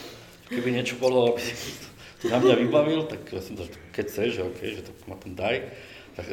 [0.49, 1.77] keby niečo bolo, aby si
[2.25, 5.17] to na mňa vybavil, tak ja som to, keď chceš, že OK, že to ma
[5.21, 5.69] tam daj.
[6.17, 6.27] Tak,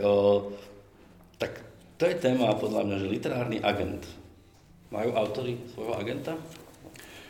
[1.38, 1.52] tak
[2.00, 4.04] to je téma podľa mňa, že literárny agent.
[4.88, 6.40] Majú autory svojho agenta?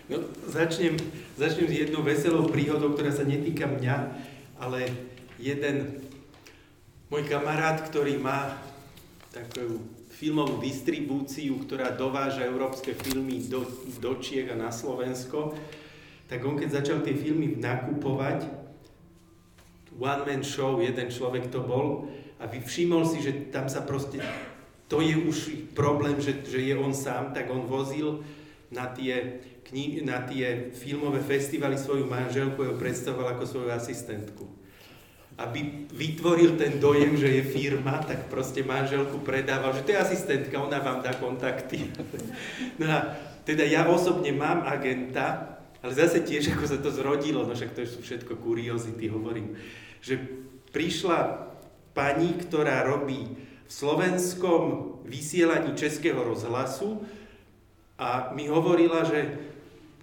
[0.08, 0.96] No, začnem,
[1.36, 3.96] začnem s jednou veselou príhodou, ktorá sa netýka mňa,
[4.62, 4.88] ale
[5.42, 6.06] jeden
[7.12, 8.56] môj kamarát, ktorý má
[9.38, 9.78] takú
[10.10, 13.62] filmovú distribúciu, ktorá dováža európske filmy do,
[14.02, 15.54] do Čiech a na Slovensko,
[16.26, 18.50] tak on keď začal tie filmy nakupovať,
[19.94, 24.22] one man show, jeden človek to bol, a všimol si, že tam sa proste
[24.88, 25.38] to je už
[25.76, 28.24] problém, že, že je on sám, tak on vozil
[28.72, 34.57] na tie, kni- na tie filmové festivaly svoju manželku ju predstavoval ako svoju asistentku.
[35.38, 40.58] Aby vytvoril ten dojem, že je firma, tak proste manželku predával, že to je asistentka,
[40.58, 41.94] ona vám dá kontakty.
[42.82, 43.14] No a
[43.46, 47.86] teda ja osobne mám agenta, ale zase tiež ako sa to zrodilo, no však to
[47.86, 49.54] sú všetko kuriozity, hovorím,
[50.02, 50.18] že
[50.74, 51.48] prišla
[51.94, 53.30] pani, ktorá robí
[53.68, 54.62] v slovenskom
[55.06, 57.02] vysielaní Českého rozhlasu
[57.98, 59.38] a mi hovorila, že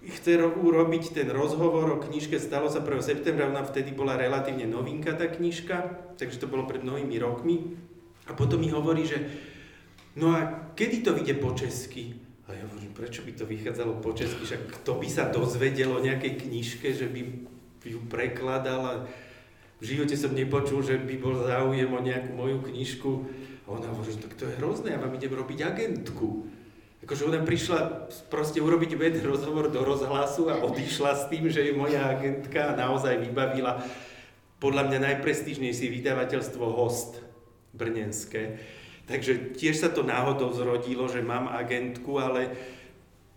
[0.05, 3.01] chce urobiť ten rozhovor o knižke Stalo sa 1.
[3.01, 5.75] septembra, ona vtedy bola relatívne novinka tá knižka,
[6.19, 7.77] takže to bolo pred mnohými rokmi.
[8.25, 9.21] A potom mi hovorí, že
[10.17, 12.17] no a kedy to vyjde po česky?
[12.45, 16.03] A ja hovorím, prečo by to vychádzalo po česky, však kto by sa dozvedel o
[16.03, 17.21] nejakej knižke, že by
[17.85, 18.93] ju prekladal a
[19.81, 23.11] v živote som nepočul, že by bol záujem o nejakú moju knižku
[23.65, 26.45] A ona hovorí, že to je hrozné, ja vám idem robiť agentku.
[27.05, 31.77] Akože ona prišla proste urobiť ved rozhovor do rozhlasu a odišla s tým, že je
[31.77, 33.77] moja agentka naozaj vybavila
[34.57, 37.21] podľa mňa najprestížnejšie vydavateľstvo Host
[37.77, 38.57] brnenské.
[39.05, 42.49] Takže tiež sa to náhodou zrodilo, že mám agentku, ale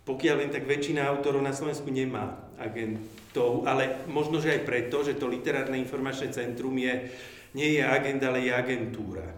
[0.01, 5.13] pokiaľ len tak väčšina autorov na Slovensku nemá agentov, ale možno, že aj preto, že
[5.13, 7.13] to literárne informačné centrum je,
[7.53, 9.29] nie je agenda, ale je agentúra.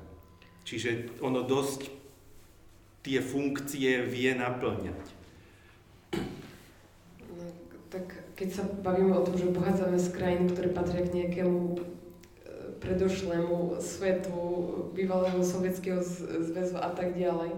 [0.63, 2.00] Čiže ono dosť
[3.01, 5.05] tie funkcie vie naplňať.
[7.33, 7.45] No,
[7.89, 8.05] tak
[8.37, 11.79] keď sa bavíme o tom, že pochádzame z krajín, ktoré patria k nejakému e,
[12.77, 14.37] predošlému svetu
[14.93, 16.01] bývalého sovietského
[16.45, 17.57] zväzu a tak ďalej,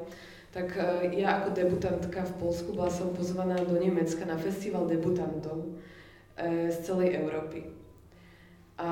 [0.56, 5.76] tak e, ja ako debutantka v Polsku bola som pozvaná do Nemecka na festival debutantov
[6.40, 7.68] e, z celej Európy.
[8.80, 8.90] A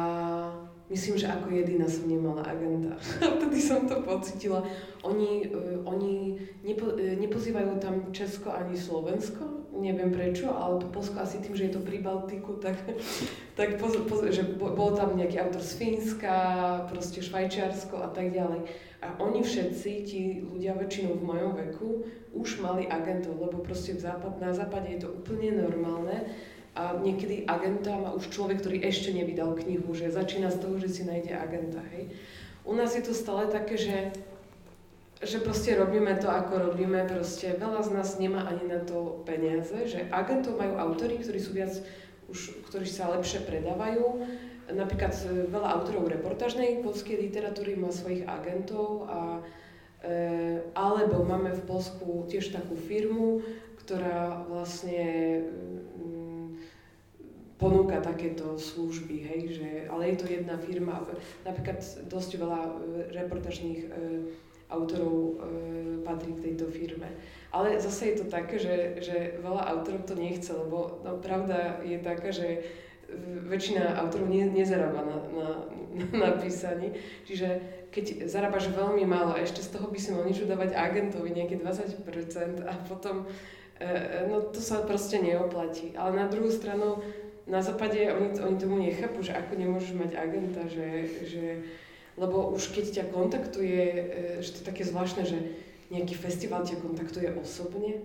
[0.91, 2.99] myslím, že ako jediná som nemala agenta.
[3.39, 4.61] Vtedy som to pocitila.
[5.07, 11.39] Oni, uh, oni nepo, uh, nepozývajú tam Česko ani Slovensko, neviem prečo, ale Polsko asi
[11.39, 12.75] tým, že je to pri Baltiku, tak,
[13.59, 16.35] tak poz, poz, že bol tam nejaký autor z Fínska,
[16.91, 18.67] proste Švajčiarsko a tak ďalej.
[19.01, 22.05] A oni všetci, tí ľudia väčšinou v mojom veku,
[22.37, 26.29] už mali agentov, lebo proste v západ, na západe je to úplne normálne
[26.71, 30.87] a niekedy agenta má už človek, ktorý ešte nevydal knihu, že začína z toho, že
[30.87, 32.15] si nájde agenta, hej.
[32.63, 33.97] U nás je to stále také, že,
[35.19, 39.75] že proste robíme to, ako robíme, proste veľa z nás nemá ani na to peniaze,
[39.89, 41.75] že agentov majú autory, ktorí sú viac,
[42.31, 44.23] už, ktorí sa lepšie predávajú.
[44.71, 49.19] Napríklad e, veľa autorov reportážnej polskej literatúry má svojich agentov a
[49.99, 53.43] e, alebo máme v Polsku tiež takú firmu,
[53.83, 55.43] ktorá vlastne
[57.61, 61.05] ponúka takéto služby, hej, že, ale je to jedna firma,
[61.45, 61.77] napríklad
[62.09, 62.71] dosť veľa e,
[63.13, 63.89] reportažných e,
[64.73, 65.33] autorov e,
[66.01, 67.13] patrí k tejto firme.
[67.53, 72.01] Ale zase je to také, že, že veľa autorov to nechce, lebo no, pravda je
[72.01, 72.65] taká, že
[73.45, 75.47] väčšina autorov ne, nezarába na, na,
[76.17, 76.97] na písaní.
[77.29, 77.61] Čiže
[77.93, 81.59] keď zarábaš veľmi málo a ešte z toho by si mal niečo dávať agentovi, nejaké
[81.59, 82.07] 20%
[82.63, 83.27] a potom,
[84.31, 85.91] no to sa proste neoplatí.
[85.91, 87.03] Ale na druhú stranu,
[87.51, 90.87] na západe oni, oni tomu nechápu, že ako nemôžeš mať agenta, že,
[91.27, 91.43] že
[92.15, 94.03] lebo už keď ťa kontaktuje, e,
[94.39, 95.37] že to je také zvláštne, že
[95.91, 97.99] nejaký festival ťa kontaktuje osobne,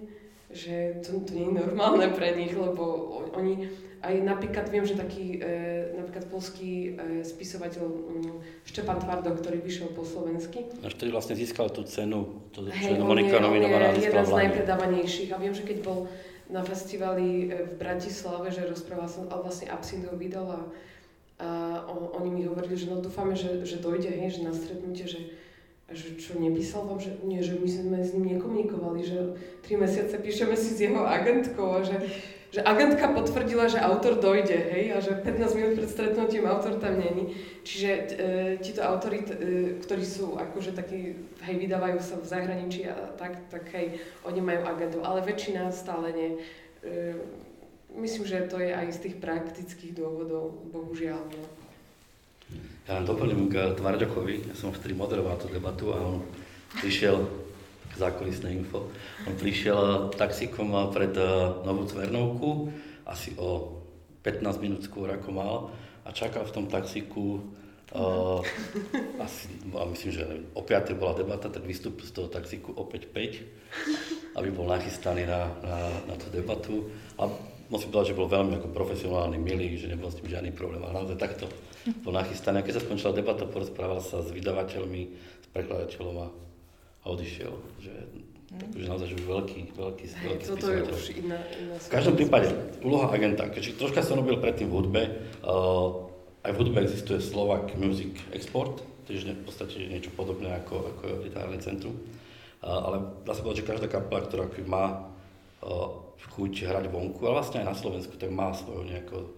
[0.51, 3.71] že to, to nie je normálne pre nich, lebo oni,
[4.03, 9.95] aj napríklad viem, že taký e, napríklad polský e, spisovateľ um, Štepan Tvardo, ktorý vyšiel
[9.95, 10.71] po slovensky.
[10.83, 13.95] Až ktorý vlastne získal tú cenu, to, hey, čo Monika nominovaná.
[13.95, 16.11] Je jeden z najpredávanejších a viem, že keď bol
[16.51, 20.61] na festivali e, v Bratislave, že rozprával som, ale vlastne Absintho vydal a,
[21.43, 21.49] a
[21.91, 25.21] on, oni mi hovorili, že no dúfame, že, že dojde, hej, že na stretnutie, že,
[25.91, 29.19] že čo nepísal vám, že nie, že my sme s ním nekomunikovali, že
[29.67, 31.99] tri mesiace píšeme si s jeho agentkou a že
[32.57, 36.97] že agentka potvrdila, že autor dojde, hej, a že 15 minút pred stretnutím autor tam
[36.97, 37.37] není.
[37.61, 38.03] Čiže e,
[38.65, 43.69] títo autory, e, ktorí sú akože takí, hej, vydávajú sa v zahraničí a tak, tak
[43.77, 46.31] hej, oni majú agentu, ale väčšina stále nie.
[46.81, 47.21] E,
[48.01, 51.29] myslím, že to je aj z tých praktických dôvodov, bohužiaľ.
[51.29, 51.45] No.
[52.89, 56.25] Ja len doplním k Tvarďokovi, ja som vtedy moderoval tú debatu a on
[56.81, 57.21] prišiel
[57.97, 58.93] zákulisné info.
[59.25, 61.27] On prišiel taxikom pred eh,
[61.65, 62.71] Novú Cvernovku,
[63.07, 63.81] asi o
[64.27, 65.55] 15 minút skôr ako mal
[66.03, 67.39] a čakal v tom taxiku
[67.95, 68.43] uh,
[69.23, 70.99] asi, a myslím, že o 5.
[70.99, 75.79] bola debata, tak vystúpil z toho taxiku opäť 5, aby bol nachystaný na, na,
[76.11, 76.91] na tú debatu.
[77.23, 77.31] A
[77.71, 80.83] musím povedať, že bol veľmi ako profesionálny, milý, že nebol s tým žiadny problém.
[80.83, 81.47] A naozaj takto
[82.03, 82.63] bol nachystaný.
[82.63, 85.03] A keď sa skončila debata, porozprával sa s vydavateľmi,
[85.43, 86.27] s prekladateľom a
[87.07, 87.55] a odišiel.
[87.79, 87.95] Že,
[88.51, 88.71] mm.
[88.75, 92.51] takže naozaj, že veľký, veľký, veľký Toto je už iná, iná V každom prípade,
[92.83, 95.03] úloha agenta, keďže troška som robil predtým v hudbe,
[95.47, 96.11] uh,
[96.43, 101.63] aj v hudbe existuje Slovak Music Export, tiež v podstate niečo podobné ako, ako literárne
[101.63, 101.95] centrum.
[102.59, 105.07] Uh, ale dá sa povedať, že každá kapela, ktorá má
[105.63, 106.03] uh,
[106.35, 109.31] chuť hrať vonku, ale vlastne aj na Slovensku, tak má svojho nejakého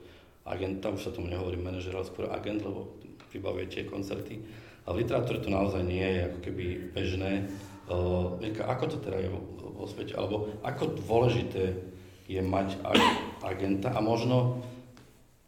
[0.49, 2.97] agenta, už sa tomu nehovorí manažer, ale skôr agent, lebo
[3.29, 4.41] vybavuje tie koncerty.
[4.89, 6.65] A v literatúre to naozaj nie je ako keby
[6.97, 7.45] bežné.
[7.93, 10.17] Uh, ako to teda je vo svete?
[10.17, 11.77] Alebo ako dôležité
[12.25, 12.81] je mať
[13.45, 14.65] agenta a možno,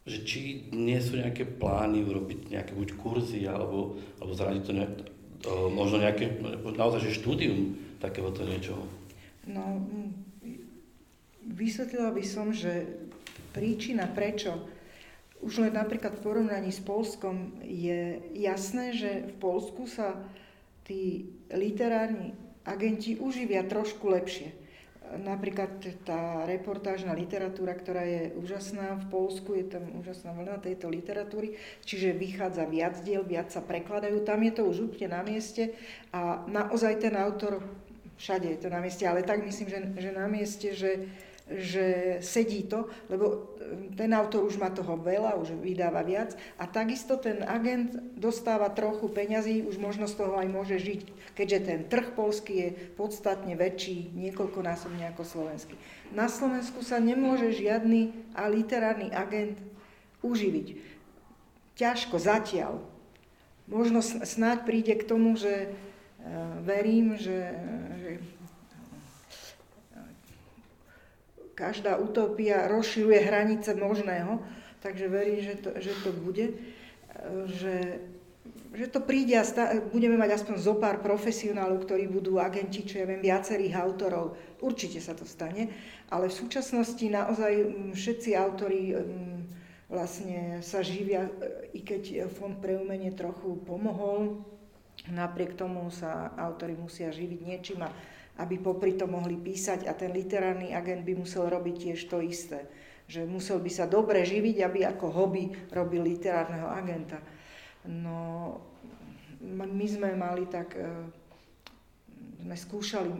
[0.05, 4.95] že či nie sú nejaké plány urobiť nejaké buď kurzy alebo, alebo zradiť to nejak,
[5.49, 6.36] uh, možno nejaké,
[6.76, 8.84] naozaj, že štúdium takéhoto niečoho?
[9.49, 9.80] No,
[11.49, 13.09] vysvetlila by som, že
[13.57, 14.68] príčina, prečo
[15.41, 20.20] už len napríklad v porovnaní s Polskom je jasné, že v Polsku sa
[20.84, 22.36] tí literárni
[22.68, 24.53] agenti uživia trošku lepšie.
[25.11, 31.59] Napríklad tá reportážna literatúra, ktorá je úžasná v Polsku, je tam úžasná vlna tejto literatúry,
[31.82, 35.74] čiže vychádza viac diel, viac sa prekladajú, tam je to už úplne na mieste
[36.14, 37.59] a naozaj ten autor,
[38.22, 41.11] všade je to na mieste, ale tak myslím, že, že na mieste, že,
[41.51, 41.86] že
[42.22, 43.49] sedí to, lebo
[43.96, 49.12] ten autor už má toho veľa, už vydáva viac a takisto ten agent dostáva trochu
[49.12, 51.00] peňazí, už možno z toho aj môže žiť,
[51.36, 55.76] keďže ten trh polský je podstatne väčší, niekoľkonásobne ako slovenský.
[56.16, 59.61] Na Slovensku sa nemôže žiadny a literárny agent
[60.24, 60.80] uživiť.
[61.76, 62.80] Ťažko, zatiaľ.
[63.70, 65.68] Možno snáď príde k tomu, že e,
[66.66, 67.54] verím, že,
[68.02, 68.11] že
[71.61, 74.40] každá utopia rozširuje hranice možného,
[74.80, 76.56] takže verím, že to, že to bude,
[77.52, 78.00] že,
[78.72, 83.04] že to príde a sta- budeme mať aspoň zo pár profesionálov, ktorí budú agenti, čo
[83.04, 84.40] ja viem, viacerých autorov.
[84.64, 85.68] Určite sa to stane,
[86.08, 87.52] ale v súčasnosti naozaj
[87.92, 88.96] všetci autori
[89.92, 91.28] vlastne sa živia,
[91.76, 94.46] i keď Fond pre umenie trochu pomohol,
[95.11, 97.90] napriek tomu sa autory musia živiť niečím a
[98.41, 102.64] aby popri to mohli písať a ten literárny agent by musel robiť tiež to isté.
[103.05, 107.20] Že musel by sa dobre živiť, aby ako hobby robil literárneho agenta.
[107.84, 108.57] No,
[109.45, 110.88] my sme mali tak, e,
[112.41, 113.12] sme skúšali,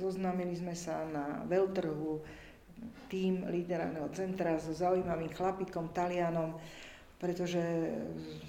[0.00, 2.20] zoznámili sme sa na veľtrhu,
[3.08, 6.58] tým literárneho centra so zaujímavým chlapikom, Talianom,
[7.16, 7.62] pretože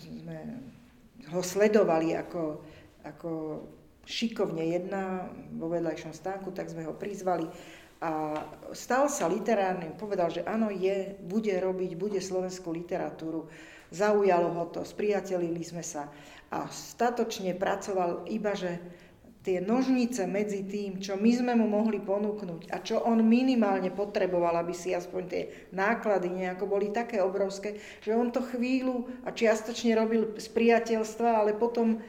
[0.03, 0.60] sme
[1.32, 2.60] ho sledovali ako,
[3.08, 3.32] ako
[4.08, 5.28] šikovne jedná
[5.60, 7.51] vo vedľajšom stánku, tak sme ho prizvali
[7.97, 8.45] a
[8.78, 13.49] stal sa literárnym, povedal, že áno, je, bude robiť, bude slovenskú literatúru.
[13.89, 16.12] Zaujalo ho to, spriatelili sme sa
[16.53, 18.78] a statočne pracoval iba, že
[19.41, 24.60] tie nožnice medzi tým, čo my sme mu mohli ponúknuť a čo on minimálne potreboval,
[24.60, 29.95] aby si aspoň tie náklady nejako boli také obrovské, že on to chvíľu a čiastočne
[29.95, 32.03] robil z priateľstva, ale potom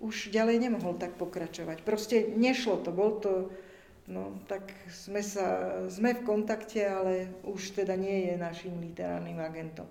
[0.00, 1.80] už ďalej nemohol tak pokračovať.
[1.80, 3.48] Proste nešlo to, bol to,
[4.06, 9.88] no tak sme, sa, sme v kontakte, ale už teda nie je našim literárnym agentom.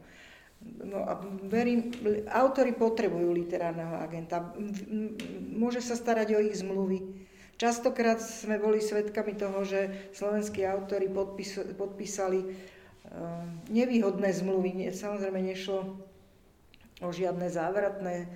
[0.65, 1.93] No a verím,
[2.31, 4.41] autory potrebujú literárneho agenta.
[5.53, 7.05] Môže sa starať o ich zmluvy.
[7.55, 14.89] Častokrát sme boli svedkami toho, že slovenskí autory podpis, podpísali uh, nevýhodné zmluvy.
[14.91, 16.01] Samozrejme nešlo
[16.99, 18.27] o žiadne závratné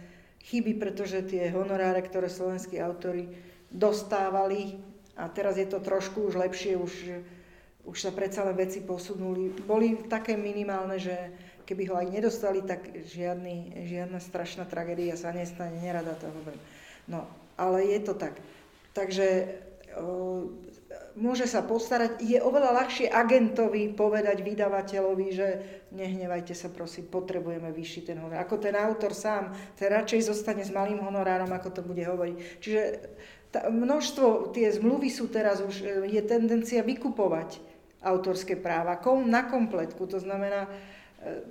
[0.44, 3.28] chyby, pretože tie honoráre, ktoré slovenskí autory
[3.70, 4.80] dostávali,
[5.20, 6.94] a teraz je to trošku už lepšie, už,
[7.84, 11.16] už sa predsa len veci posunuli, boli také minimálne, že
[11.68, 16.64] keby ho aj nedostali, tak žiadny, žiadna strašná tragédia sa nestane, nerada to hovorím.
[17.06, 17.28] No,
[17.60, 18.40] ale je to tak.
[18.96, 19.60] Takže
[21.20, 25.48] môže sa postarať, je oveľa ľahšie agentovi povedať vydavateľovi, že
[25.94, 28.46] nehnevajte sa prosím, potrebujeme vyšší ten honorár.
[28.46, 32.36] Ako ten autor sám, ten radšej zostane s malým honorárom, ako to bude hovoriť.
[32.62, 32.82] Čiže
[33.54, 37.62] tá, množstvo, tie zmluvy sú teraz už, je tendencia vykupovať
[38.00, 40.08] autorské práva kom, na kompletku.
[40.08, 40.72] To znamená,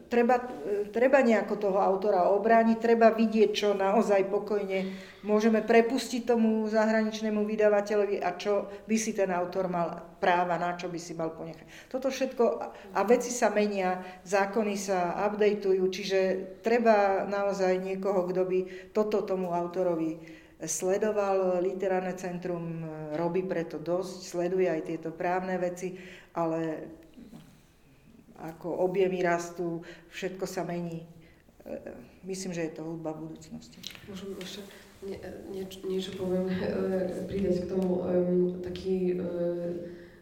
[0.09, 0.41] treba,
[0.89, 4.89] treba nejako toho autora obrániť, treba vidieť, čo naozaj pokojne
[5.29, 10.89] môžeme prepustiť tomu zahraničnému vydavateľovi a čo by si ten autor mal práva, na čo
[10.89, 11.93] by si mal ponechať.
[11.93, 12.45] Toto všetko,
[12.97, 16.21] a veci sa menia, zákony sa updateujú, čiže
[16.65, 18.59] treba naozaj niekoho, kto by
[18.97, 20.17] toto tomu autorovi
[20.59, 21.63] sledoval.
[21.63, 22.83] Literárne centrum
[23.15, 25.95] robí preto dosť, sleduje aj tieto právne veci,
[26.35, 26.91] ale
[28.39, 29.83] ako objemy rastú,
[30.15, 31.03] všetko sa mení.
[31.67, 31.79] E,
[32.25, 33.83] myslím, že je to hudba budúcnosti.
[34.07, 34.63] Môžem ešte
[35.03, 35.19] nie,
[35.55, 36.57] nieč, niečo poviem, e,
[37.27, 38.03] pridať k tomu
[38.63, 39.19] taký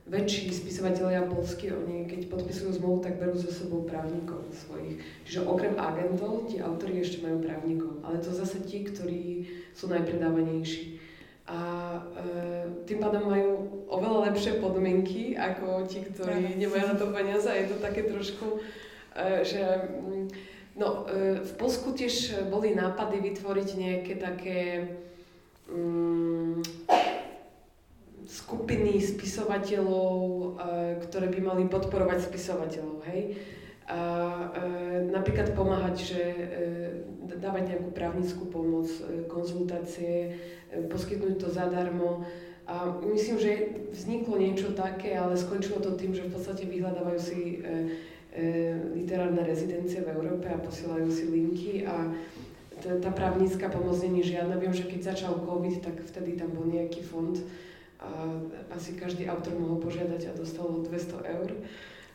[0.06, 5.02] väčší spisovateľia polskí, oni keď podpisujú zmluvu, tak berú so sebou právnikov svojich.
[5.26, 10.95] Čiže okrem agentov, tí autori ešte majú právnikov, ale to zase tí, ktorí sú najpredávanejší
[11.46, 11.60] a
[11.94, 12.30] e,
[12.90, 13.50] tým pádom majú
[13.86, 18.58] oveľa lepšie podmienky ako tí, ktorí nemajú na to peniaze a je to také trošku,
[19.14, 20.26] e, že mm,
[20.74, 24.60] no, e, v Polsku tiež boli nápady vytvoriť nejaké také
[25.70, 26.66] mm,
[28.26, 30.46] skupiny spisovateľov, e,
[31.06, 33.38] ktoré by mali podporovať spisovateľov, hej.
[33.86, 34.00] A
[34.50, 36.44] e, napríklad pomáhať, že e,
[37.38, 40.34] dávať nejakú právnickú pomoc, e, konzultácie,
[40.90, 42.26] poskytnúť to zadarmo.
[42.66, 43.52] A myslím, že
[43.94, 47.78] vzniklo niečo také, ale skončilo to tým, že v podstate vyhľadávajú si e,
[48.34, 52.10] e, literárne rezidencie v Európe a posielajú si linky a
[52.76, 54.58] tá právnická pomoc není žiadna.
[54.58, 57.38] Viem, že keď začal COVID, tak vtedy tam bol nejaký fond
[57.96, 58.36] a
[58.76, 61.48] asi každý autor mohol požiadať a dostal 200 eur.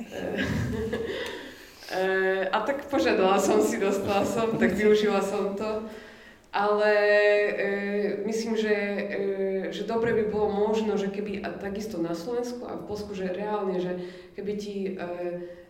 [1.92, 5.84] E, a tak požiadala som si, dostala som, tak využila som to.
[6.52, 7.64] Ale e,
[8.28, 9.20] myslím, že, e,
[9.72, 13.32] že dobre by bolo možno, že keby a takisto na Slovensku a v Polsku, že
[13.32, 13.96] reálne, že
[14.36, 14.92] keby ti e,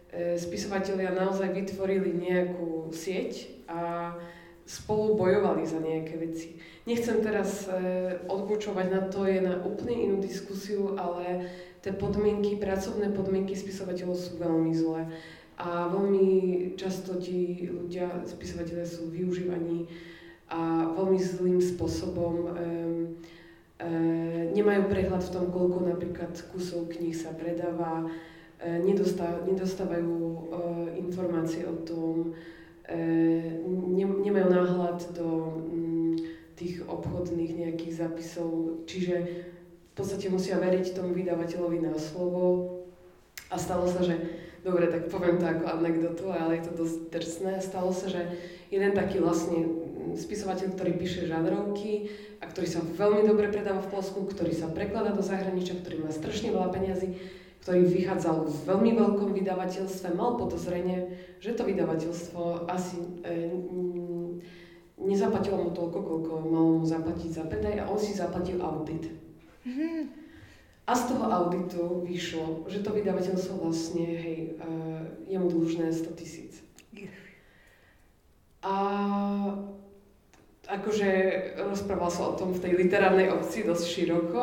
[0.09, 4.13] e, spisovatelia naozaj vytvorili nejakú sieť a
[4.65, 6.57] spolu bojovali za nejaké veci.
[6.89, 11.45] Nechcem teraz e, odbočovať na to, je na úplne inú diskusiu, ale
[11.85, 15.09] tie podmienky, pracovné podmienky spisovateľov sú veľmi zlé
[15.61, 16.27] a veľmi
[16.73, 19.85] často ti ľudia, spisovateľe sú využívaní
[20.49, 27.37] a veľmi zlým spôsobom um, um, nemajú prehľad v tom, koľko napríklad kusov kníh sa
[27.37, 28.79] predáva, um,
[29.45, 35.29] nedostávajú um, informácie o tom, um, ne, nemajú náhľad do
[35.61, 36.17] um,
[36.57, 39.45] tých obchodných nejakých zapisov, čiže
[39.91, 42.81] v podstate musia veriť tomu vydavateľovi na slovo.
[43.51, 44.15] A stalo sa, že
[44.61, 47.53] dobre, tak poviem to ako anekdotu, ale je to dosť drsné.
[47.61, 48.21] Stalo sa, že
[48.69, 49.65] jeden taký vlastne
[50.15, 52.09] spisovateľ, ktorý píše žánrovky
[52.41, 56.11] a ktorý sa veľmi dobre predáva v Polsku, ktorý sa prekladá do zahraničia, ktorý má
[56.13, 57.17] strašne veľa peniazy,
[57.61, 63.53] ktorý vychádzal v veľmi veľkom vydavateľstve, mal podozrenie, že to vydavateľstvo asi e,
[64.97, 69.09] nezaplatilo mu toľko, koľko malo mu zaplatiť za predaj a on si zaplatil audit.
[69.61, 70.20] Mm-hmm.
[70.87, 76.19] A z toho auditu vyšlo, že to vydavateľstvo vlastne, hej, uh, je mu dlžné 100
[76.19, 76.61] tisíc.
[78.61, 78.75] A
[80.69, 81.09] akože
[81.57, 84.41] rozprával sa o tom v tej literárnej obci dosť široko.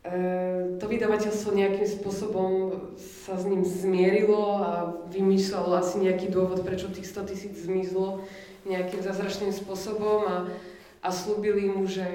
[0.00, 2.50] E, to vydavateľstvo nejakým spôsobom
[2.96, 4.70] sa s ním zmierilo a
[5.12, 8.24] vymýšľalo asi nejaký dôvod, prečo tých 100 tisíc zmizlo
[8.64, 10.36] nejakým zázračným spôsobom a,
[11.04, 12.08] a slúbili mu, že,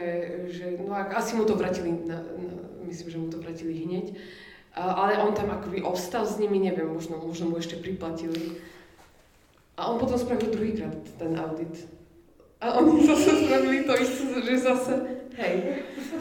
[0.51, 2.53] že no, asi mu to vrátili na, na,
[2.94, 4.14] myslím, že mu to vratili hneď.
[4.78, 8.62] Ale on tam akoby obstal s nimi, neviem, možno, možno mu ešte priplatili.
[9.78, 11.89] A on potom spravil druhýkrát ten audit.
[12.62, 14.94] A oni zase spravili to isté, že zase,
[15.38, 15.56] hej.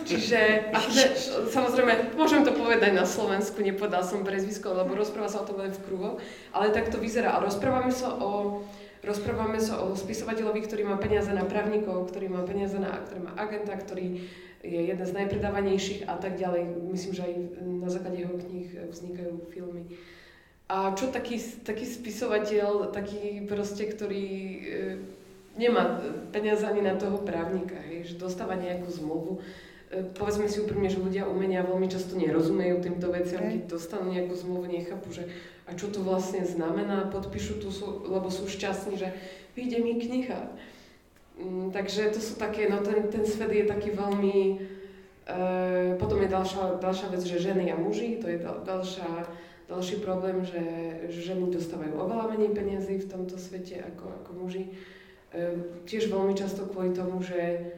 [0.03, 1.05] Čiže, akože,
[1.53, 5.71] samozrejme, môžem to povedať na Slovensku, nepovedal som prezvisko, lebo rozpráva sa o tom len
[5.71, 6.17] v kruhoch,
[6.51, 7.39] ale tak to vyzerá.
[7.39, 8.65] A rozprávame sa o,
[9.03, 13.33] rozprávame sa o spisovateľovi, ktorý má peniaze na právnikov, ktorý má peniaze na, ktorý má
[13.35, 14.23] agenta, ktorý
[14.63, 16.71] je jeden z najpredávanejších a tak ďalej.
[16.87, 17.35] Myslím, že aj
[17.83, 19.91] na základe jeho kníh vznikajú filmy.
[20.71, 21.37] A čo taký,
[21.67, 24.61] taký spisovateľ, taký proste, ktorý e,
[25.59, 26.01] nemá
[26.33, 29.43] peniaze ani na toho právnika, hej, že dostáva nejakú zmluvu.
[29.91, 34.33] E, povedzme si úprimne, že ľudia umenia veľmi často nerozumejú týmto veciam, keď dostanú nejakú
[34.33, 35.29] zmluvu, nechápu, že
[35.67, 37.69] a čo to vlastne znamená, podpíšu tu,
[38.09, 39.15] lebo sú šťastní, že
[39.55, 40.41] vyjde mi kniha
[41.39, 44.37] Mm, takže to sú také, no ten, ten svet je taký veľmi,
[45.25, 45.37] e,
[45.97, 49.09] potom je ďalšia, ďalšia vec, že ženy a muži, to je ďalšia,
[49.73, 50.61] ďalší problém, že
[51.09, 54.77] ženy dostávajú oveľa menej peniazy v tomto svete ako, ako muži.
[55.33, 55.57] E,
[55.89, 57.73] tiež veľmi často kvôli tomu, že,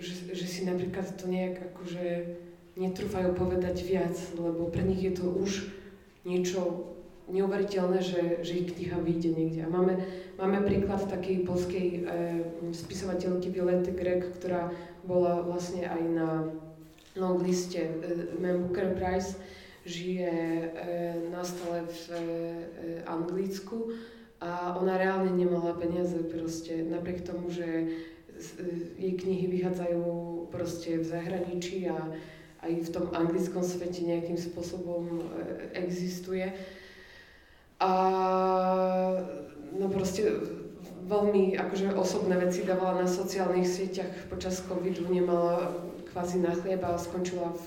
[0.00, 2.40] že, že si napríklad to nejak akože
[2.80, 5.68] netrúfajú povedať viac, lebo pre nich je to už
[6.22, 6.92] niečo
[7.30, 9.60] neuveriteľné, že, že ich kniha vyjde niekde.
[9.64, 9.94] A máme,
[10.36, 12.00] máme príklad takej polskej e,
[12.74, 14.74] spisovateľky Violety Greg, ktorá
[15.06, 16.28] bola vlastne aj na
[17.16, 17.92] longliste e,
[18.42, 19.38] Man Booker Prize,
[19.86, 20.68] žije e,
[21.30, 22.18] na stole v e,
[23.06, 23.94] Anglicku
[24.42, 27.90] a ona reálne nemala peniaze proste, napriek tomu, že
[28.98, 30.02] jej knihy vychádzajú
[30.50, 32.10] proste v zahraničí a
[32.62, 35.22] aj v tom anglickom svete nejakým spôsobom e,
[35.74, 36.46] existuje.
[37.82, 37.90] A
[39.74, 40.30] no proste
[41.10, 45.74] veľmi akože osobné veci dávala na sociálnych sieťach počas covidu, nemala
[46.14, 47.64] kvázi na chlieba a skončila v,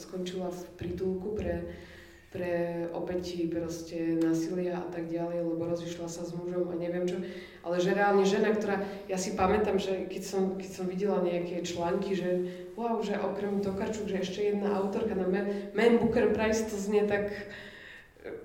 [0.00, 1.68] skončila v prítulku pre,
[2.30, 7.18] pre obeti proste násilia a tak ďalej, lebo rozišla sa s mužom a neviem čo.
[7.66, 11.66] Ale že reálne žena, ktorá, ja si pamätám, že keď som, keď som videla nejaké
[11.66, 12.30] články, že
[12.78, 15.26] wow, že okrem Tokarčuk, že ešte jedna autorka na
[15.74, 17.34] Man Booker Prize, to znie tak,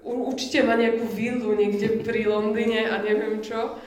[0.01, 3.77] určite má nejakú vílu niekde pri Londýne a neviem čo.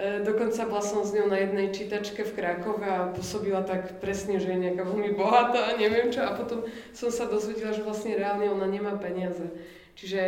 [0.00, 4.40] E, dokonca bola som s ňou na jednej čítačke v Krakove a pôsobila tak presne,
[4.40, 6.24] že je nejaká veľmi bohatá a neviem čo.
[6.24, 6.64] A potom
[6.96, 9.44] som sa dozvedela, že vlastne reálne ona nemá peniaze.
[10.00, 10.20] Čiže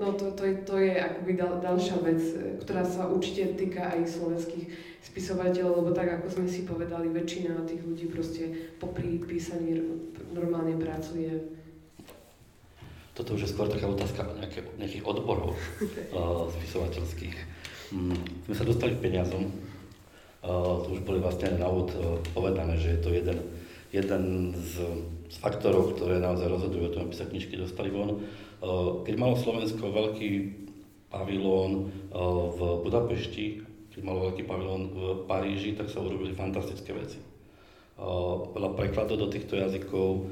[0.00, 2.20] no to, to, je, to je akoby dal, ďalšia vec,
[2.64, 4.64] ktorá sa určite týka aj slovenských
[5.04, 9.84] spisovateľov, lebo tak ako sme si povedali, väčšina tých ľudí proste popri písaní
[10.32, 11.58] normálne pracuje
[13.18, 17.57] toto už je skôr taká otázka nejaké, nejakých odborov uh, spisovateľských.
[17.88, 18.12] Um,
[18.44, 19.48] sme sa dostali k peniazom.
[20.44, 21.92] Uh, to už boli vlastne na úvod
[22.36, 23.38] povedané, že je to jeden,
[23.90, 24.84] jeden z,
[25.32, 28.20] z faktorov, ktoré naozaj rozhodujú o tom, aby sa knižky dostali von.
[29.06, 30.30] Keď malo Slovensko veľký
[31.08, 31.94] pavilón
[32.58, 33.62] v Budapešti,
[33.94, 34.98] keď malo veľký pavilón v
[35.30, 37.18] Paríži, tak sa urobili fantastické veci.
[38.54, 40.26] Veľa prekladov do týchto jazykov,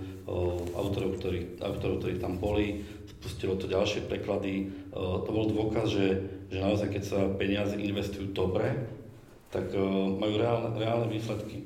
[0.74, 2.82] autorov, ktorí, autorov, ktorí tam boli,
[3.18, 4.70] spustilo to ďalšie preklady.
[4.92, 6.06] To bol dôkaz, že,
[6.52, 8.70] že naozaj keď sa peniaze investujú dobre,
[9.50, 9.72] tak
[10.20, 11.64] majú reálne, reálne výsledky.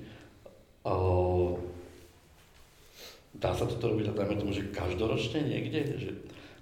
[3.30, 6.10] Dá sa toto robiť, dajme tomu, že každoročne niekde, že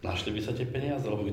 [0.05, 1.33] našli by sa tie peniaze, alebo by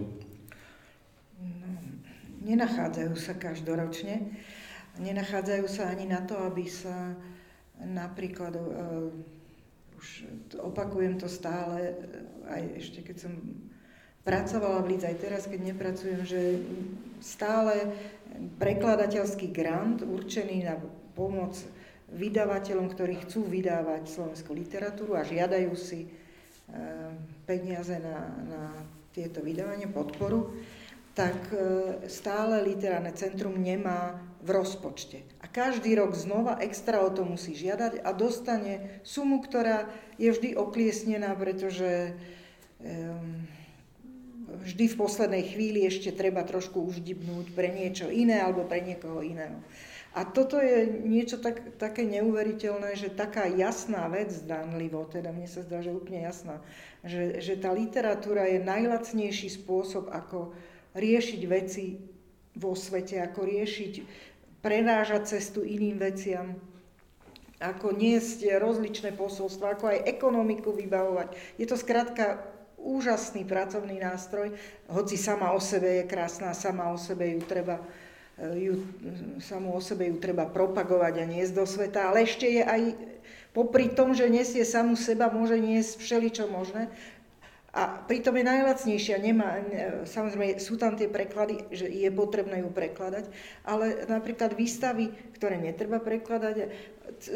[2.46, 4.38] nenachádzajú sa každoročne.
[5.02, 7.18] Nenachádzajú sa ani na to, aby sa
[7.82, 8.56] napríklad,
[10.06, 10.30] už
[10.62, 11.98] opakujem to stále,
[12.46, 13.34] aj ešte keď som
[14.22, 16.62] pracovala v Lídz, aj teraz, keď nepracujem, že
[17.18, 17.90] stále
[18.62, 20.78] prekladateľský grant určený na
[21.18, 21.58] pomoc
[22.14, 27.10] vydavateľom, ktorí chcú vydávať slovenskú literatúru a žiadajú si uh,
[27.50, 28.64] peniaze na, na
[29.10, 30.54] tieto vydávanie, podporu,
[31.16, 31.60] tak e,
[32.12, 35.24] stále literárne centrum nemá v rozpočte.
[35.56, 39.88] Každý rok znova extra o to musí žiadať a dostane sumu, ktorá
[40.20, 42.12] je vždy okliesnená, pretože
[44.68, 49.56] vždy v poslednej chvíli ešte treba trošku uždibnúť pre niečo iné alebo pre niekoho iného.
[50.16, 55.64] A toto je niečo tak, také neuveriteľné, že taká jasná vec zdanlivo, teda mne sa
[55.64, 56.64] zdá, že úplne jasná,
[57.04, 60.56] že, že tá literatúra je najlacnejší spôsob, ako
[60.96, 62.00] riešiť veci
[62.56, 63.94] vo svete, ako riešiť,
[64.66, 66.58] prenážať cestu iným veciam,
[67.62, 71.38] ako niesť rozličné posolstva, ako aj ekonomiku vybavovať.
[71.62, 72.42] Je to skrátka
[72.82, 74.58] úžasný pracovný nástroj,
[74.90, 77.78] hoci sama o sebe je krásna, sama o sebe ju treba
[78.36, 78.84] ju,
[79.40, 82.82] samú o sebe ju treba propagovať a niesť do sveta, ale ešte je aj
[83.56, 86.92] popri tom, že nesie samú seba, môže niesť všeličo možné,
[87.76, 89.60] a pritom je najlacnejšia, nemá,
[90.08, 93.28] samozrejme sú tam tie preklady, že je potrebné ju prekladať,
[93.68, 96.72] ale napríklad výstavy, ktoré netreba prekladať,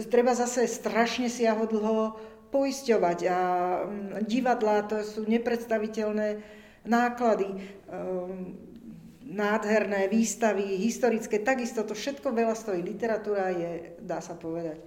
[0.07, 1.27] treba zase strašne
[1.67, 2.15] dlho
[2.55, 3.39] poisťovať a
[3.83, 6.39] mm, divadlá, to sú nepredstaviteľné
[6.87, 7.59] náklady,
[7.91, 8.55] ehm,
[9.27, 12.81] nádherné výstavy, historické, takisto to všetko veľa stojí.
[12.81, 14.81] Literatúra je, dá sa povedať,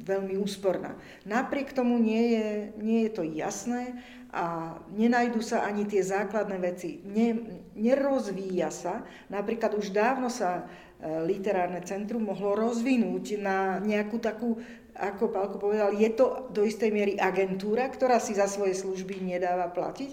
[0.00, 0.96] veľmi úsporná.
[1.28, 2.48] Napriek tomu nie je,
[2.80, 4.00] nie je to jasné
[4.36, 7.00] a nenajdu sa ani tie základné veci.
[7.08, 7.40] Ne,
[7.72, 9.00] nerozvíja sa,
[9.32, 10.68] napríklad už dávno sa
[11.00, 14.60] e, literárne centrum mohlo rozvinúť na nejakú takú,
[14.92, 19.72] ako Pálko povedal, je to do istej miery agentúra, ktorá si za svoje služby nedáva
[19.72, 20.12] platiť,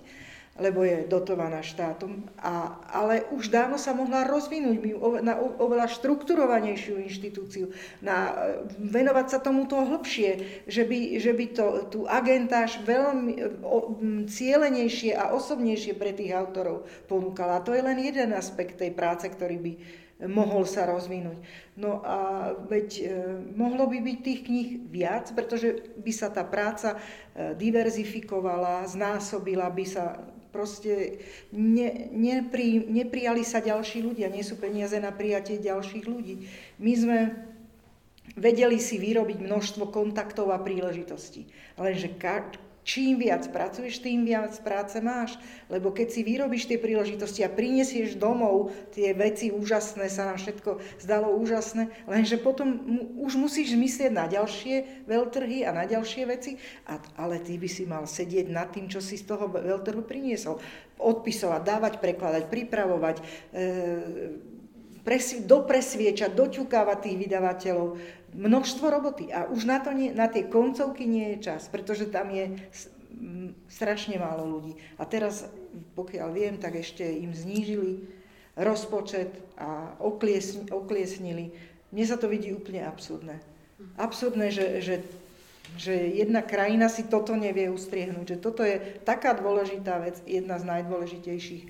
[0.54, 4.78] lebo je dotovaná štátom, a, ale už dávno sa mohla rozvinúť
[5.26, 7.74] na oveľa štrukturovanejšiu inštitúciu,
[8.06, 8.38] na,
[8.78, 13.97] venovať sa tomuto hlbšie, že by, že by to, tú agentáž veľmi o,
[14.30, 17.66] cielenejšie a osobnejšie pre tých autorov ponúkala.
[17.66, 19.74] To je len jeden aspekt tej práce, ktorý by
[20.30, 21.41] mohol sa rozvinúť.
[21.76, 23.04] No a veď e,
[23.58, 26.95] mohlo by byť tých kníh viac, pretože by sa tá práca
[27.34, 30.22] e, diverzifikovala, znásobila by sa
[30.54, 31.18] Proste
[31.49, 36.45] ne, nepri, neprijali sa ďalší ľudia, nie sú peniaze na prijatie ďalších ľudí.
[36.78, 37.18] My sme
[38.38, 41.49] vedeli si vyrobiť množstvo kontaktov a príležitostí.
[41.82, 42.14] Lenže
[42.84, 45.39] čím viac pracuješ, tým viac práce máš.
[45.71, 50.79] Lebo keď si vyrobíš tie príležitosti a prinesieš domov tie veci úžasné, sa nám všetko
[50.99, 52.84] zdalo úžasné, lenže potom
[53.23, 57.84] už musíš myslieť na ďalšie veľtrhy a na ďalšie veci, a, ale ty by si
[57.88, 60.59] mal sedieť nad tým, čo si z toho veľtrhu priniesol.
[60.99, 63.23] Odpisovať, dávať, prekladať, pripravovať, e,
[65.03, 67.88] presvi- dopresviečať, doťukávať tých vydavateľov,
[68.34, 72.34] množstvo roboty a už na, to nie, na tie koncovky nie je čas, pretože tam
[72.34, 72.57] je
[73.69, 74.73] strašne málo ľudí.
[74.97, 75.47] A teraz,
[75.93, 78.05] pokiaľ viem, tak ešte im znížili
[78.53, 81.53] rozpočet a okliesn, okliesnili.
[81.93, 83.41] Mne sa to vidí úplne absurdné.
[83.97, 84.95] Absurdné, že, že,
[85.77, 90.69] že jedna krajina si toto nevie ustriehnúť, že toto je taká dôležitá vec, jedna z
[90.69, 91.63] najdôležitejších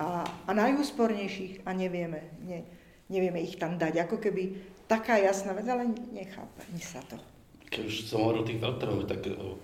[0.00, 2.64] a, a najúspornejších a nevieme, ne,
[3.12, 4.08] nevieme ich tam dať.
[4.08, 4.56] Ako keby
[4.90, 7.14] taká jasná vec, ale nechápe ni sa to.
[7.70, 9.54] Keď už som hovoril o tých veľtrhoch, tak o,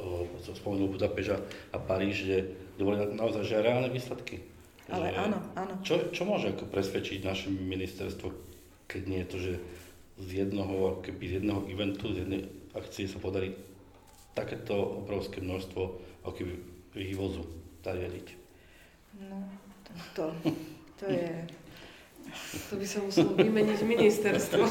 [0.00, 1.36] o, som spomenul Budapešť
[1.72, 2.36] a Paríž, že
[2.80, 4.40] boli naozaj že reálne výsledky.
[4.88, 5.74] Ale že, áno, áno.
[5.84, 8.32] Čo, čo môže ako presvedčiť naše ministerstvo,
[8.88, 9.52] keď nie je to, že
[10.16, 13.52] z jednoho, keby z jedného eventu, z jednej akcie sa podarí
[14.32, 15.82] takéto obrovské množstvo
[16.24, 16.54] ako keby
[16.96, 17.44] vývozu
[17.84, 18.26] zariadiť?
[19.20, 19.36] No,
[20.16, 20.32] to,
[20.96, 21.28] to je
[22.70, 24.62] To by sa muselo vymeniť ministerstvo.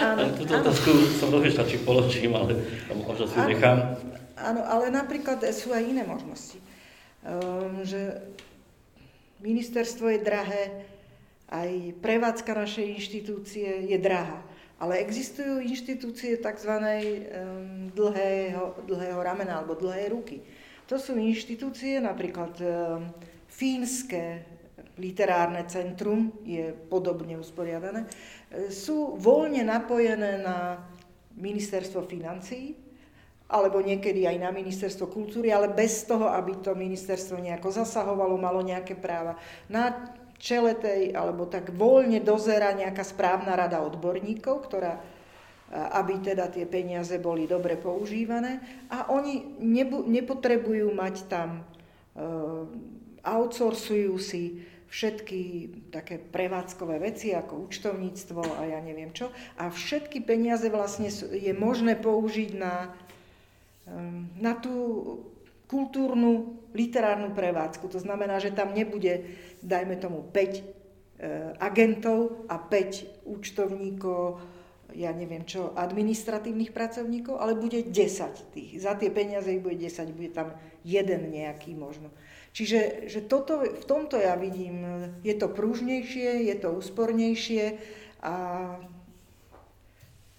[0.00, 2.58] Áno, túto otázku som rozmýšľal, či položím, ale
[2.94, 3.96] možno si nechám.
[4.40, 6.56] Áno, ale napríklad sú aj iné možnosti.
[7.20, 8.24] Um, že
[9.44, 10.62] ministerstvo je drahé,
[11.52, 14.40] aj prevádzka našej inštitúcie je drahá.
[14.80, 16.72] Ale existujú inštitúcie tzv.
[16.72, 20.40] Um, dlhého, dlhého ramena alebo dlhé ruky.
[20.88, 23.12] To sú inštitúcie, napríklad um,
[23.50, 24.49] fínske
[25.00, 28.04] literárne centrum je podobne usporiadané,
[28.68, 30.84] sú voľne napojené na
[31.40, 32.76] ministerstvo financií,
[33.50, 38.62] alebo niekedy aj na ministerstvo kultúry, ale bez toho, aby to ministerstvo nejako zasahovalo, malo
[38.62, 39.34] nejaké práva.
[39.66, 45.02] Na čele tej, alebo tak voľne dozera nejaká správna rada odborníkov, ktorá
[45.70, 48.58] aby teda tie peniaze boli dobre používané
[48.90, 52.22] a oni nebu, nepotrebujú mať tam, e,
[53.22, 55.40] outsourcujú si všetky
[55.94, 59.30] také prevádzkové veci ako účtovníctvo a ja neviem čo.
[59.54, 62.90] A všetky peniaze vlastne je možné použiť na,
[63.86, 64.74] ehm, na tú
[65.70, 67.86] kultúrnu, literárnu prevádzku.
[67.94, 69.30] To znamená, že tam nebude,
[69.62, 70.62] dajme tomu, 5 e,
[71.62, 74.42] agentov a 5 účtovníkov,
[74.90, 77.94] ja neviem čo, administratívnych pracovníkov, ale bude 10
[78.50, 78.82] tých.
[78.82, 80.50] Za tie peniaze ich bude 10, bude tam
[80.82, 82.10] jeden nejaký možno.
[82.50, 84.82] Čiže že toto, v tomto ja vidím,
[85.22, 87.78] je to pružnejšie, je to úspornejšie
[88.26, 88.34] a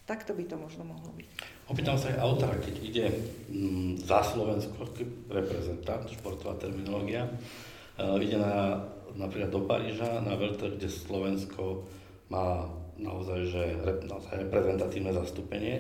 [0.04, 1.30] takto by to možno mohlo byť.
[1.72, 3.06] Opýtam sa aj autora, keď ide
[3.48, 4.92] mm, za Slovensko,
[5.32, 8.84] reprezentant, športová terminológia, uh, ide na,
[9.16, 11.88] napríklad do Paríža, na Velter, kde Slovensko
[12.28, 12.68] má
[13.00, 13.64] naozaj, že,
[14.04, 15.80] naozaj reprezentatívne zastúpenie.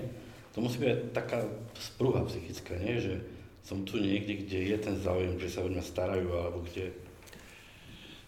[0.55, 1.43] To musí byť taká
[1.75, 2.99] sprúha psychická, nie?
[3.03, 3.23] že
[3.61, 6.91] som tu niekde, kde je ten záujem, že sa o mňa starajú, alebo kde...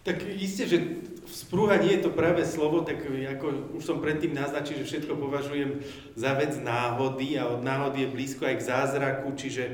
[0.04, 0.78] Tak isté, že
[1.24, 5.80] sprúha nie je to práve slovo, tak ako už som predtým naznačil, že všetko považujem
[6.12, 9.64] za vec náhody a od náhody je blízko aj k zázraku, čiže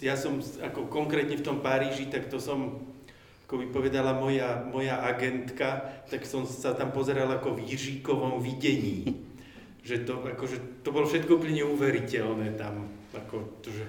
[0.00, 2.80] ja som ako konkrétne v tom Paríži, tak to som,
[3.44, 9.28] ako by povedala moja, moja agentka, tak som sa tam pozeral ako v Jiříkovom videní.
[9.80, 12.88] Že to, akože, to bolo všetko úplne neuveriteľné tam.
[13.16, 13.84] Ako, to, že,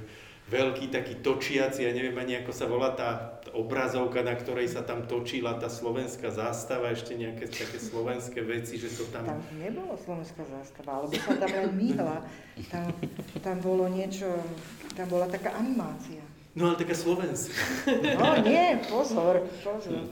[0.51, 5.07] veľký taký točiaci, ja neviem ani ako sa volá tá obrazovka, na ktorej sa tam
[5.07, 9.23] točila tá slovenská zástava, ešte nejaké také slovenské veci, že to tam...
[9.23, 12.27] Tam nebolo slovenská zástava, alebo sa tam len myhla.
[12.67, 12.91] Tam,
[13.39, 14.27] tam bolo niečo,
[14.91, 16.19] tam bola taká animácia.
[16.51, 17.55] No ale taká slovenská.
[18.19, 20.03] No nie, pozor, pozor.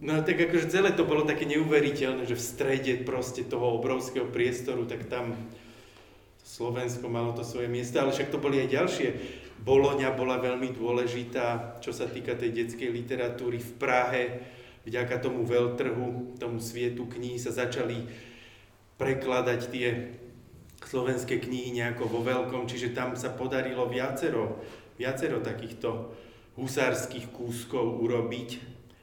[0.00, 4.84] No tak akože celé to bolo také neuveriteľné, že v strede proste toho obrovského priestoru,
[4.84, 5.36] tak tam
[6.50, 9.08] Slovensko malo to svoje miesto, ale však to boli aj ďalšie.
[9.62, 14.22] Boloňa bola veľmi dôležitá, čo sa týka tej detskej literatúry v Prahe.
[14.82, 18.02] Vďaka tomu veľtrhu, tomu svietu kníh sa začali
[18.98, 20.10] prekladať tie
[20.82, 24.58] slovenské knihy nejako vo veľkom, čiže tam sa podarilo viacero,
[24.98, 26.10] viacero takýchto
[26.58, 28.58] husárskych kúskov urobiť.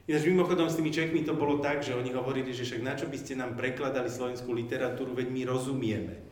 [0.10, 3.08] Ináč mimochodom s tými Čechmi to bolo tak, že oni hovorili, že však na čo
[3.08, 6.28] by ste nám prekladali slovenskú literatúru, veď my rozumieme.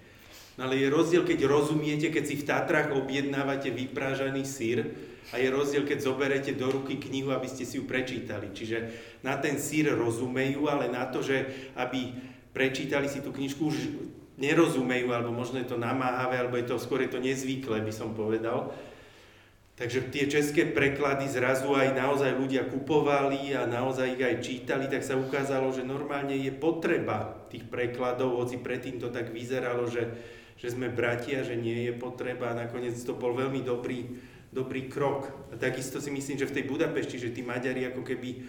[0.56, 4.95] No ale je rozdiel, keď rozumiete, keď si v Tatrach objednávate vyprážaný sír
[5.34, 8.56] a je rozdiel, keď zoberete do ruky knihu, aby ste si ju prečítali.
[8.56, 8.78] Čiže
[9.20, 12.16] na ten sír rozumejú, ale na to, že aby
[12.56, 13.78] prečítali si tú knižku, už
[14.39, 18.16] nerozumejú, alebo možno je to namáhavé, alebo je to skôr je to nezvyklé, by som
[18.16, 18.72] povedal.
[19.76, 25.03] Takže tie české preklady zrazu aj naozaj ľudia kupovali a naozaj ich aj čítali, tak
[25.03, 30.08] sa ukázalo, že normálne je potreba tých prekladov, hoci predtým to tak vyzeralo, že
[30.66, 34.18] že sme bratia, že nie je potreba a nakoniec to bol veľmi dobrý,
[34.49, 35.30] dobrý krok.
[35.53, 38.41] A takisto si myslím, že v tej Budapešti, že tí Maďari ako keby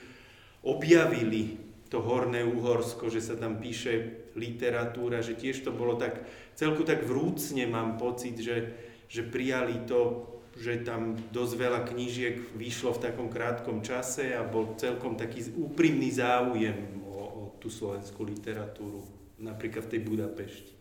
[0.65, 1.61] objavili
[1.93, 6.25] to Horné Uhorsko, že sa tam píše literatúra, že tiež to bolo tak,
[6.57, 8.73] celku tak vrúcne mám pocit, že,
[9.13, 10.25] že prijali to,
[10.57, 16.09] že tam dosť veľa knížiek vyšlo v takom krátkom čase a bol celkom taký úprimný
[16.17, 19.05] záujem o, o tú slovenskú literatúru,
[19.37, 20.73] napríklad v tej Budapešti.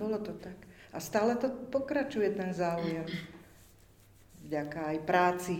[0.00, 0.56] Bolo to tak.
[0.92, 3.04] A stále to pokračuje ten záujem.
[4.46, 5.54] Vďaka aj práci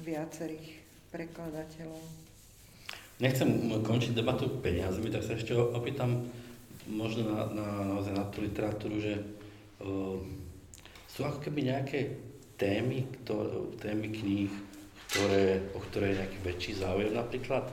[0.00, 2.02] viacerých prekladateľov.
[3.20, 6.26] Nechcem končiť debatu peniazmi, tak sa ešte opýtam
[6.90, 9.14] možno na, na, naozaj na tú literatúru, že
[9.84, 10.18] uh,
[11.06, 12.18] sú ako keby nejaké
[12.58, 14.50] témy, ktoré, témy kníh,
[15.12, 17.68] ktoré, o ktoré je nejaký väčší záujem napríklad?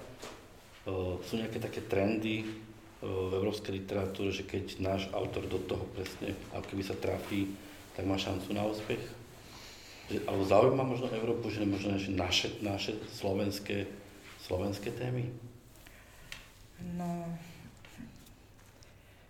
[0.86, 2.46] Uh, sú nejaké také trendy,
[3.00, 7.48] v európskej literatúre, že keď náš autor do toho presne, ako keby sa trafí,
[7.96, 9.00] tak má šancu na úspech?
[10.28, 13.88] Alebo zaujíma možno Európu, že možno naše, naše slovenské,
[14.44, 15.32] slovenské témy?
[17.00, 17.24] No,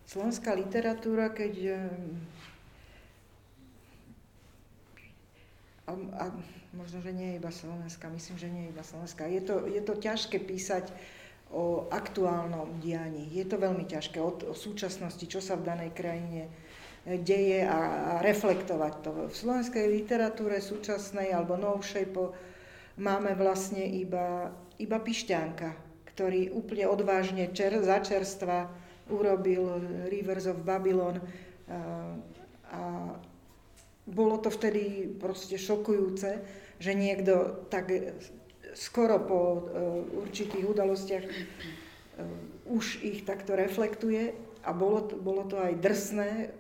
[0.10, 1.86] slovenská literatúra, keď...
[5.86, 6.26] A, a
[6.74, 9.26] možno, že nie je iba slovenská, myslím, že nie je iba slovenská.
[9.30, 10.90] Je to, je to ťažké písať
[11.50, 13.30] o aktuálnom dianí.
[13.34, 17.80] Je to veľmi ťažké, o, o súčasnosti, čo sa v danej krajine e, deje a,
[17.80, 19.10] a reflektovať to.
[19.30, 22.38] V slovenskej literatúre súčasnej alebo novšej po,
[23.02, 25.74] máme vlastne iba, iba Pišťanka,
[26.14, 28.70] ktorý úplne odvážne čer, začerstva
[29.10, 31.24] urobil Rivers of Babylon a,
[32.70, 32.82] a
[34.10, 36.42] bolo to vtedy proste šokujúce,
[36.82, 37.90] že niekto tak
[38.74, 39.60] skoro po uh,
[40.26, 41.34] určitých udalostiach uh,
[42.70, 44.34] už ich takto reflektuje
[44.66, 46.54] a bolo to, bolo to aj drsné,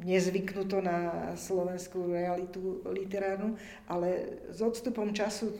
[0.00, 5.52] nezvyknuto na slovenskú realitu literárnu, ale s odstupom času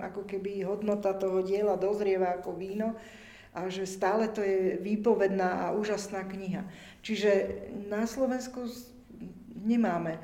[0.00, 2.96] ako keby hodnota toho diela dozrieva ako víno
[3.52, 6.64] a že stále to je výpovedná a úžasná kniha.
[7.04, 7.30] Čiže
[7.92, 8.64] na Slovensku
[9.60, 10.16] nemáme.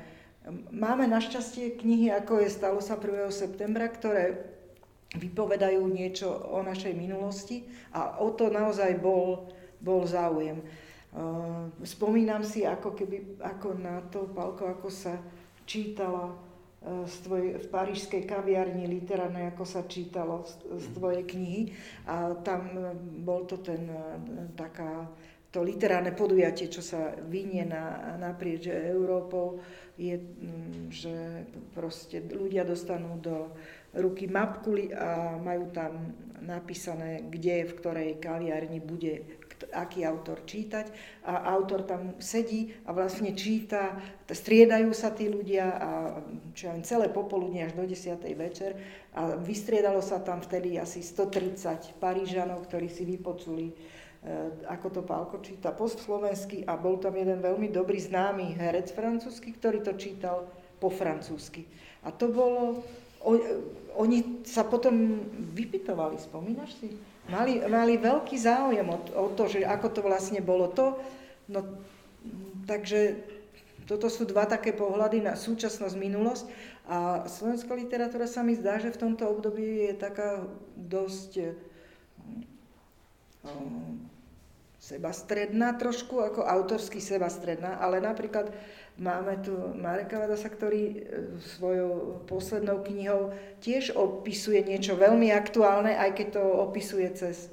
[0.73, 3.29] Máme našťastie knihy, ako je Stalo sa 1.
[3.29, 4.49] septembra, ktoré
[5.17, 9.49] vypovedajú niečo o našej minulosti a o to naozaj bol,
[9.81, 10.61] bol záujem.
[11.81, 15.17] Spomínam si ako, keby, ako na to, Palko, ako sa
[15.65, 16.37] čítala
[16.85, 21.61] z tvoj, v parížskej kaviarni literárnej, ako sa čítalo z, z tvojej knihy.
[22.07, 22.71] A tam
[23.25, 23.89] bol to ten
[24.53, 25.09] taká,
[25.49, 29.59] to literárne podujatie, čo sa vynie na, naprieč Európou,
[29.99, 30.15] je,
[30.87, 31.43] že
[31.75, 33.51] proste ľudia dostanú do
[33.97, 39.39] ruky mapku a majú tam napísané, kde, v ktorej kaviarni bude
[39.75, 40.87] aký autor čítať
[41.27, 45.89] a autor tam sedí a vlastne číta, striedajú sa tí ľudia a
[46.55, 48.23] čo ja celé popoludne až do 10.
[48.39, 48.79] večer
[49.11, 53.73] a vystriedalo sa tam vtedy asi 130 Parížanov, ktorí si vypočuli, e,
[54.69, 59.51] ako to Pálko číta po slovensky a bol tam jeden veľmi dobrý známy herec francúzsky,
[59.51, 60.47] ktorý to čítal
[60.79, 61.67] po francúzsky.
[62.07, 62.79] A to bolo
[63.23, 63.31] o,
[63.99, 65.23] oni sa potom
[65.55, 66.95] vypitovali, spomínaš si?
[67.29, 70.97] Mali, mali veľký záujem o, o to, že ako to vlastne bolo to.
[71.49, 71.61] No,
[72.65, 73.21] takže
[73.89, 76.45] toto sú dva také pohľady na súčasnosť, minulosť.
[76.89, 81.57] A slovenská literatúra sa mi zdá, že v tomto období je taká dosť
[83.45, 83.97] um,
[84.81, 88.49] sebastredná trošku, ako autorsky sebastredná, ale napríklad
[88.99, 90.95] Máme tu Mareka Vadasa, ktorý e,
[91.55, 93.31] svojou poslednou knihou
[93.63, 97.47] tiež opisuje niečo veľmi aktuálne, aj keď to opisuje cez,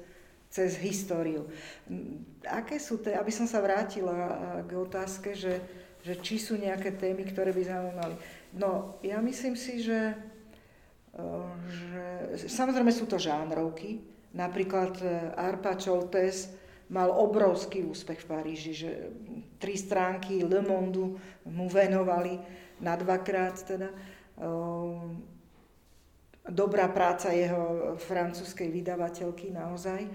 [0.51, 1.47] cez históriu.
[2.43, 4.35] Aké sú tie, aby som sa vrátila
[4.67, 5.63] k otázke, že,
[6.03, 8.15] že či sú nejaké témy, ktoré by zaujímali.
[8.51, 10.19] No, ja myslím si, že,
[11.15, 11.23] e,
[12.35, 14.03] že samozrejme sú to žánrovky,
[14.35, 16.51] napríklad e, Arpa Čoltes,
[16.87, 18.91] mal obrovský úspech v Paríži, že
[19.59, 22.39] tri stránky Le Monde mu venovali
[22.79, 23.89] na dvakrát teda.
[24.39, 25.19] Ehm,
[26.47, 30.07] dobrá práca jeho francúzskej vydavateľky naozaj.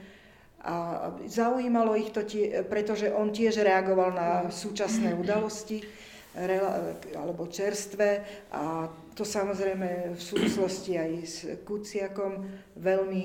[0.63, 0.75] A
[1.27, 5.83] zaujímalo ich to, tie, pretože on tiež reagoval na súčasné udalosti
[7.13, 12.49] alebo čerstvé a to samozrejme v súvislosti aj s Kuciakom
[12.81, 13.25] veľmi,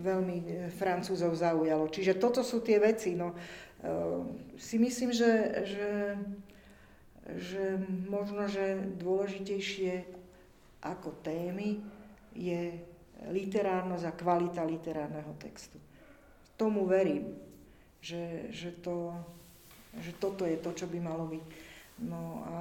[0.00, 0.36] veľmi
[0.72, 1.92] Francúzov zaujalo.
[1.92, 3.12] Čiže toto sú tie veci.
[3.12, 3.36] No,
[3.84, 5.32] ehm, si myslím, že,
[5.68, 5.90] že,
[7.36, 7.64] že
[8.08, 10.08] možno, že dôležitejšie
[10.80, 11.84] ako témy
[12.32, 12.72] je
[13.28, 15.76] literárnosť a kvalita literárneho textu.
[16.56, 17.36] Tomu verím,
[18.00, 19.12] že, že, to,
[20.00, 21.73] že toto je to, čo by malo byť.
[22.02, 22.58] No a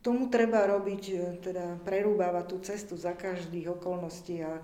[0.00, 4.62] tomu treba robiť, e, teda prerúbávať tú cestu za každých okolností a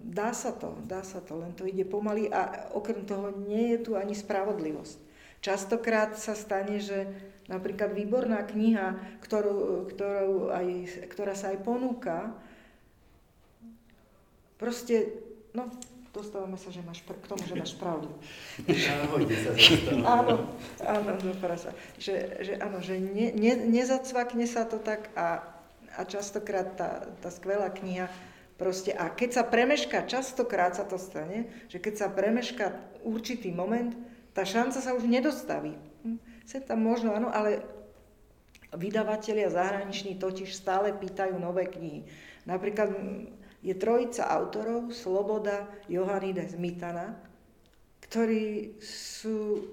[0.00, 3.78] dá sa to, dá sa to, len to ide pomaly a okrem toho nie je
[3.90, 4.98] tu ani spravodlivosť.
[5.44, 7.06] Častokrát sa stane, že
[7.46, 10.66] napríklad výborná kniha, ktorú, ktorú aj,
[11.12, 12.34] ktorá sa aj ponúka,
[14.58, 15.22] proste,
[15.54, 15.70] no,
[16.16, 18.08] dostávame sa, že máš, k tomu, že máš pravdu.
[20.16, 20.48] áno,
[20.80, 21.70] áno, dopadá sa.
[22.00, 25.44] Že, že áno, že ne, ne, nezacvakne sa to tak a,
[25.92, 28.08] a častokrát tá, tá skvelá kniha
[28.56, 32.72] proste, a keď sa premeška, častokrát sa to stane, že keď sa premeška
[33.04, 33.92] určitý moment,
[34.32, 35.76] tá šanca sa už nedostaví.
[36.04, 37.64] Hm, Sem tam možno, áno, ale
[38.76, 42.04] vydavatelia zahraniční totiž stále pýtajú nové knihy.
[42.46, 42.92] Napríklad
[43.66, 47.18] je trojica autorov, Sloboda, Johannide Zmitana,
[48.06, 49.66] ktorí sú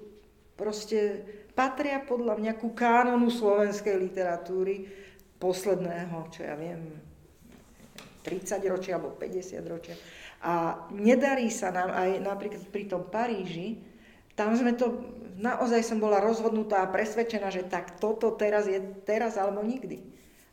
[0.57, 1.21] proste,
[1.53, 4.89] patria podľa mňa ku kánonu slovenskej literatúry
[5.37, 6.97] posledného, čo ja viem,
[8.25, 9.93] 30 ročia alebo 50 ročia.
[10.41, 13.77] A nedarí sa nám aj napríklad pri tom Paríži,
[14.33, 15.05] tam sme to,
[15.37, 20.01] naozaj som bola rozhodnutá a presvedčená, že tak toto teraz je teraz alebo nikdy.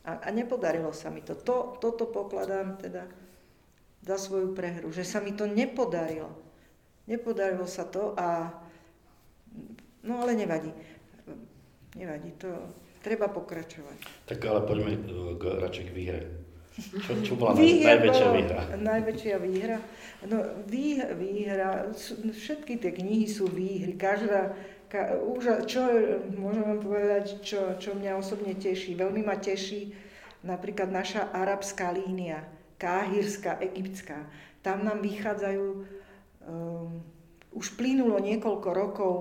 [0.05, 1.33] A, a nepodarilo sa mi to.
[1.33, 1.81] to.
[1.81, 3.09] Toto pokladám teda
[4.01, 6.33] za svoju prehru, že sa mi to nepodarilo.
[7.05, 8.49] Nepodarilo sa to a
[10.05, 10.73] no ale nevadí.
[11.99, 12.49] Nevadí, to
[13.03, 14.29] treba pokračovať.
[14.31, 14.93] Tak ale poďme
[15.37, 16.21] k, radšej k výhre.
[16.81, 18.61] Čo, čo bola výhra najväčšia bola, výhra?
[18.79, 19.79] Najväčšia výhra?
[20.31, 21.91] No vý, výhra,
[22.31, 24.55] všetky tie knihy sú výhry, každá,
[24.87, 25.83] ka, už, čo
[26.39, 29.93] môžem vám povedať, čo, čo mňa osobne teší, veľmi ma teší
[30.47, 32.47] napríklad naša arabská línia,
[32.81, 34.25] káhirská, egyptská.
[34.65, 35.65] Tam nám vychádzajú,
[36.49, 37.05] um,
[37.53, 39.13] už plynulo niekoľko rokov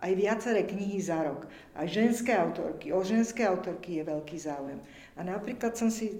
[0.00, 1.48] aj viaceré knihy za rok.
[1.72, 2.92] Aj ženské autorky.
[2.92, 4.80] O ženské autorky je veľký záujem.
[5.16, 6.12] A napríklad som si,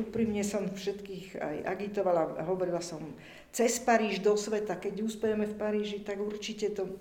[0.00, 3.04] úprimne som všetkých aj agitovala, hovorila som,
[3.52, 6.96] cez Paríž do sveta, keď uspejeme v Paríži, tak určite to...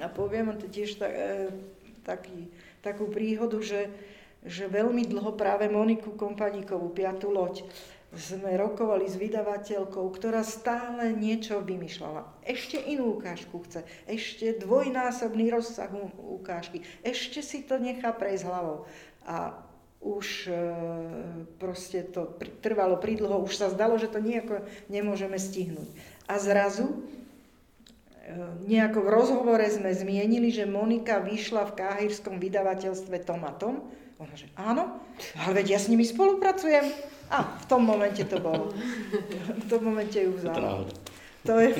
[0.00, 1.52] A poviem to tiež tak, e,
[2.00, 2.48] taký,
[2.80, 3.92] takú príhodu, že,
[4.40, 7.68] že veľmi dlho práve Moniku Kompaníkovú, Piatú loď,
[8.12, 12.44] sme rokovali s vydavateľkou, ktorá stále niečo vymýšľala.
[12.44, 15.88] Ešte inú ukážku chce, ešte dvojnásobný rozsah
[16.20, 18.84] ukážky, ešte si to nechá prejsť hlavou.
[19.24, 19.56] A
[20.02, 20.52] už e,
[21.56, 25.88] proste to trvalo pridlho, už sa zdalo, že to nejako nemôžeme stihnúť.
[26.26, 26.96] A zrazu e,
[28.66, 33.88] nejako v rozhovore sme zmienili, že Monika vyšla v káhirskom vydavateľstve Tomatom.
[34.20, 35.00] Ona, že áno,
[35.38, 37.11] ale veď ja s nimi spolupracujem.
[37.32, 38.68] A v tom momente to bolo.
[39.56, 40.84] V tom momente ju vzal.
[41.48, 41.72] To je...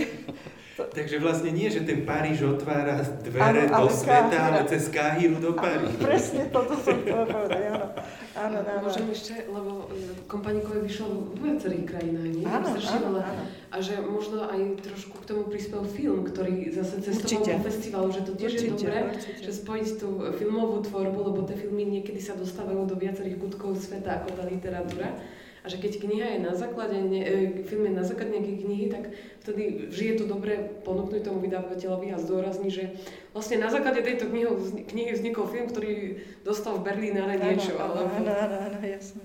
[0.72, 0.88] To...
[0.88, 4.57] Takže vlastne nie, že ten Paríž otvára dvere ano, do sveta, Káhira.
[4.57, 6.00] ale cez Káhiru do Paríža.
[6.00, 7.86] Presne toto som chcela povedať, áno.
[8.32, 8.80] Áno, áno.
[8.88, 12.44] Môžem ešte, lebo e, kompaníkové vyšlo v viacerých krajinách, nie?
[12.48, 13.44] Áno, áno, áno.
[13.68, 18.20] A že možno aj trošku k tomu prispel film, ktorý zase cestoval po festivalu, že
[18.24, 19.42] to tiež určite, je dobré, určite.
[19.44, 20.09] že spojiť tú
[20.40, 25.20] filmovú tvorbu, lebo tie filmy niekedy sa dostávajú do viacerých kútkov sveta ako tá literatúra.
[25.62, 28.86] A že keď kniha je na základe, ne, e, film je na základe nejakej knihy,
[28.90, 29.14] tak
[29.46, 32.98] vtedy vždy je to dobré ponúknuť tomu vydavateľovi a zdôrazniť, že
[33.30, 34.50] vlastne na základe tejto knihy,
[34.90, 37.78] knihy vznikol film, ktorý dostal v Berlíne niečo.
[37.78, 39.22] Áno, áno, áno, áno, jasné.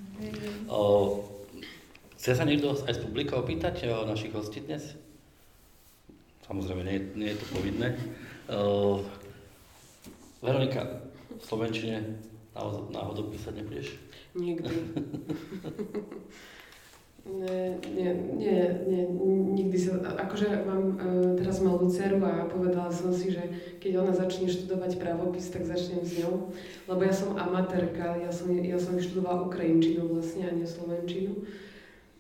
[0.70, 0.80] O,
[2.22, 4.94] chce sa niekto aj z publika opýtať o našich hostí dnes?
[6.46, 7.98] Samozrejme, nie, nie je to povinné.
[8.46, 9.02] O,
[10.46, 11.02] Veronika,
[11.34, 12.22] v Slovenčine
[12.92, 13.98] náhodou písať nebudeš?
[14.36, 14.74] Nikdy.
[17.28, 19.04] Nie, nie, nie, nie,
[19.52, 23.44] nikdy sa, akože mám uh, teraz malú dceru a povedala som si, že
[23.84, 26.56] keď ona začne študovať právopis, tak začnem s ňou,
[26.88, 31.44] lebo ja som amatérka, ja som, ja som študovala ukrajinčinu vlastne a nie slovenčinu.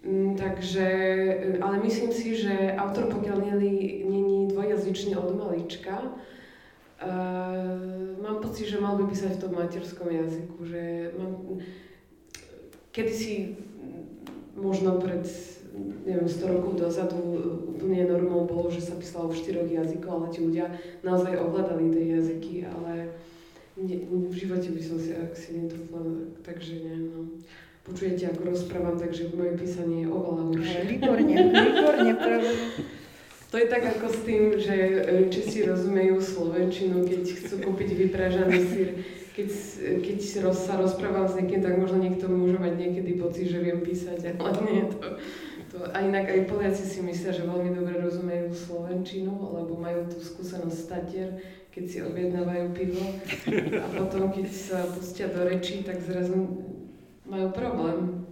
[0.04, 0.88] Mm, takže,
[1.40, 6.04] e, ale myslím si, že autor, pokiaľ není dvojjazyčný od malička,
[7.02, 11.62] uh, mám pocit, že mal by písať v tom materskom jazyku, že mám,
[12.92, 13.58] kedysi
[14.58, 15.26] možno pred
[16.06, 17.20] neviem, 100 rokov dozadu
[17.78, 20.66] úplne normou bolo, že sa písalo v štyroch jazykoch, ale ti ľudia
[21.06, 23.14] naozaj ovládali tie jazyky, ale
[23.78, 26.02] ne, v živote by som si si netrúfla,
[26.42, 27.38] takže nie, no.
[27.88, 30.80] Počujete, ako rozprávam, takže moje písanie je oveľa horšie.
[30.92, 32.52] Výborne, výborne, pravda.
[33.48, 34.98] To je tak ako s tým, že e,
[35.32, 38.90] Česi rozumejú slovenčinu, keď chcú kúpiť vypražaný sír
[39.38, 39.54] keď,
[40.02, 40.20] keď
[40.50, 44.34] roz, sa rozprávam s niekým, tak možno niekto môže mať niekedy pocit, že viem písať,
[44.34, 45.22] ale nie to,
[45.70, 45.78] to.
[45.94, 50.74] A inak aj Poliaci si myslia, že veľmi dobre rozumejú Slovenčinu, alebo majú tú skúsenosť
[50.74, 51.38] statier,
[51.70, 53.06] keď si objednávajú pivo
[53.78, 56.66] a potom, keď sa pustia do rečí, tak zrazu
[57.30, 58.26] majú problém.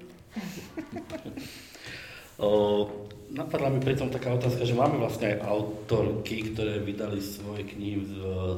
[3.36, 8.12] Napadla mi pritom taká otázka, že máme vlastne aj autorky, ktoré vydali svoje knihy v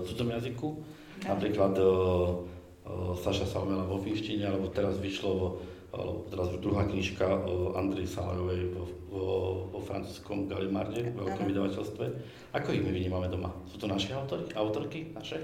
[0.05, 0.78] cudzom jazyku
[1.25, 5.57] Napríklad uh, uh, Saša Salmela vo finštine, alebo teraz vyšlo,
[5.89, 9.25] alebo teraz druhá knižka o Andrej Salajovej vo, vo,
[9.73, 12.05] vo francúzskom Galimarde, v veľkom vydavateľstve.
[12.53, 13.49] Ako ich my vnímame doma?
[13.65, 15.41] Sú to naše autorky, autorky naše?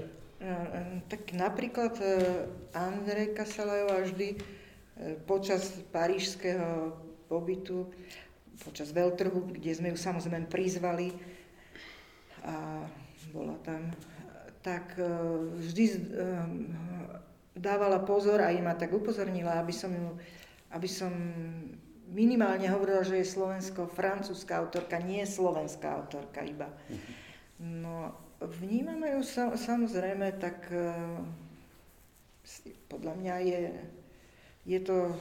[1.08, 1.96] Tak napríklad
[2.76, 4.36] Andrejka Salajová vždy
[5.24, 6.92] počas parížského
[7.32, 7.88] pobytu,
[8.64, 11.12] počas veľtrhu, kde sme ju samozrejme prizvali
[12.44, 12.84] a
[13.32, 13.92] bola tam
[14.64, 15.04] tak e,
[15.60, 15.96] vždy e,
[17.52, 20.16] dávala pozor a im ma tak upozornila, aby som, ju,
[20.72, 21.12] aby som
[22.08, 26.72] minimálne hovorila, že je slovensko-francúzska autorka, nie slovenská autorka iba.
[27.60, 30.88] No, vnímame ju sa, samozrejme, tak e,
[32.88, 33.62] podľa mňa je,
[34.64, 35.12] je to,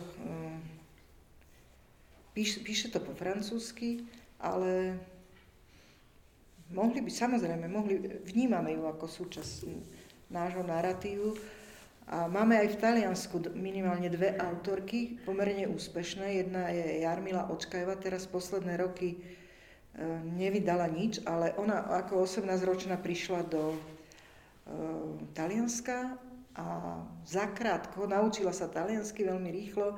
[2.34, 4.04] píše, píše to po francúzsky,
[4.42, 4.98] ale
[6.74, 9.70] mohli by, samozrejme, mohli, vnímame ju ako súčasť
[10.34, 11.38] nášho narratívu.
[12.04, 16.44] A máme aj v Taliansku minimálne dve autorky, pomerne úspešné.
[16.44, 19.18] Jedna je Jarmila Očkajeva, teraz posledné roky e,
[20.36, 23.78] nevydala nič, ale ona ako 18-ročná prišla do e,
[25.32, 26.20] Talianska
[26.54, 29.98] a zakrátko naučila sa taliansky veľmi rýchlo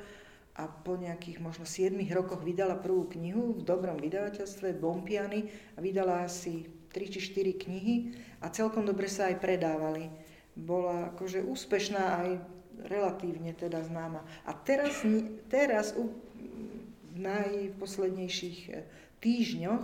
[0.55, 6.23] a po nejakých možno 7 rokoch vydala prvú knihu v dobrom vydavateľstve Bompiany a vydala
[6.23, 6.63] asi
[6.95, 7.95] 3 či 4 knihy
[8.39, 10.07] a celkom dobre sa aj predávali.
[10.55, 12.29] Bola akože úspešná aj
[12.87, 14.23] relatívne teda známa.
[14.47, 15.03] A teraz,
[15.51, 18.87] teraz v najposlednejších eh,
[19.19, 19.83] týždňoch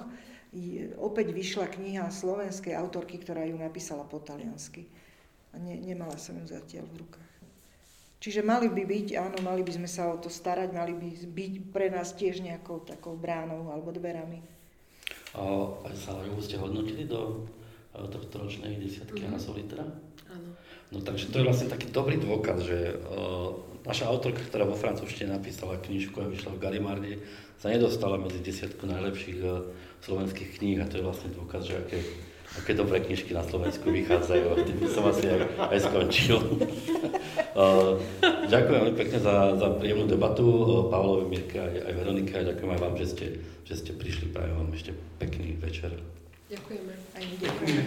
[1.00, 4.84] opäť vyšla kniha slovenskej autorky, ktorá ju napísala po taliansky.
[5.56, 7.31] A ne, nemala som ju zatiaľ v rukách.
[8.22, 11.54] Čiže mali by byť, áno, mali by sme sa o to starať, mali by byť
[11.74, 14.38] pre nás tiež nejakou takou bránou alebo dverami.
[15.34, 15.42] A
[15.90, 17.50] aj Salajovu ste hodnotili do
[17.92, 19.34] tohto ročnej desiatky mm-hmm.
[19.34, 19.86] Anna Solitera?
[20.30, 20.54] Áno.
[20.94, 23.58] No takže to je vlastne taký dobrý dôkaz, že uh,
[23.90, 27.14] naša autorka, ktorá vo francúzštine napísala knižku a vyšla v Galimarde,
[27.58, 29.66] sa nedostala medzi desiatku najlepších uh,
[30.06, 32.00] slovenských kníh a to je vlastne dôkaz, že aké
[32.60, 34.48] aké dobré knižky na Slovensku vychádzajú.
[34.68, 36.40] Tým som asi aj, aj skončil.
[37.56, 37.96] uh,
[38.54, 40.44] ďakujem veľmi pekne za, za príjemnú debatu.
[40.92, 42.34] Pavlovi, Mirke aj, aj Veronike.
[42.36, 43.26] A ďakujem aj vám, že ste,
[43.64, 44.36] že ste prišli.
[44.36, 44.92] Prajem vám ešte
[45.22, 45.96] pekný večer.
[46.52, 46.94] Ďakujeme.
[47.16, 47.84] Aj ďakujeme.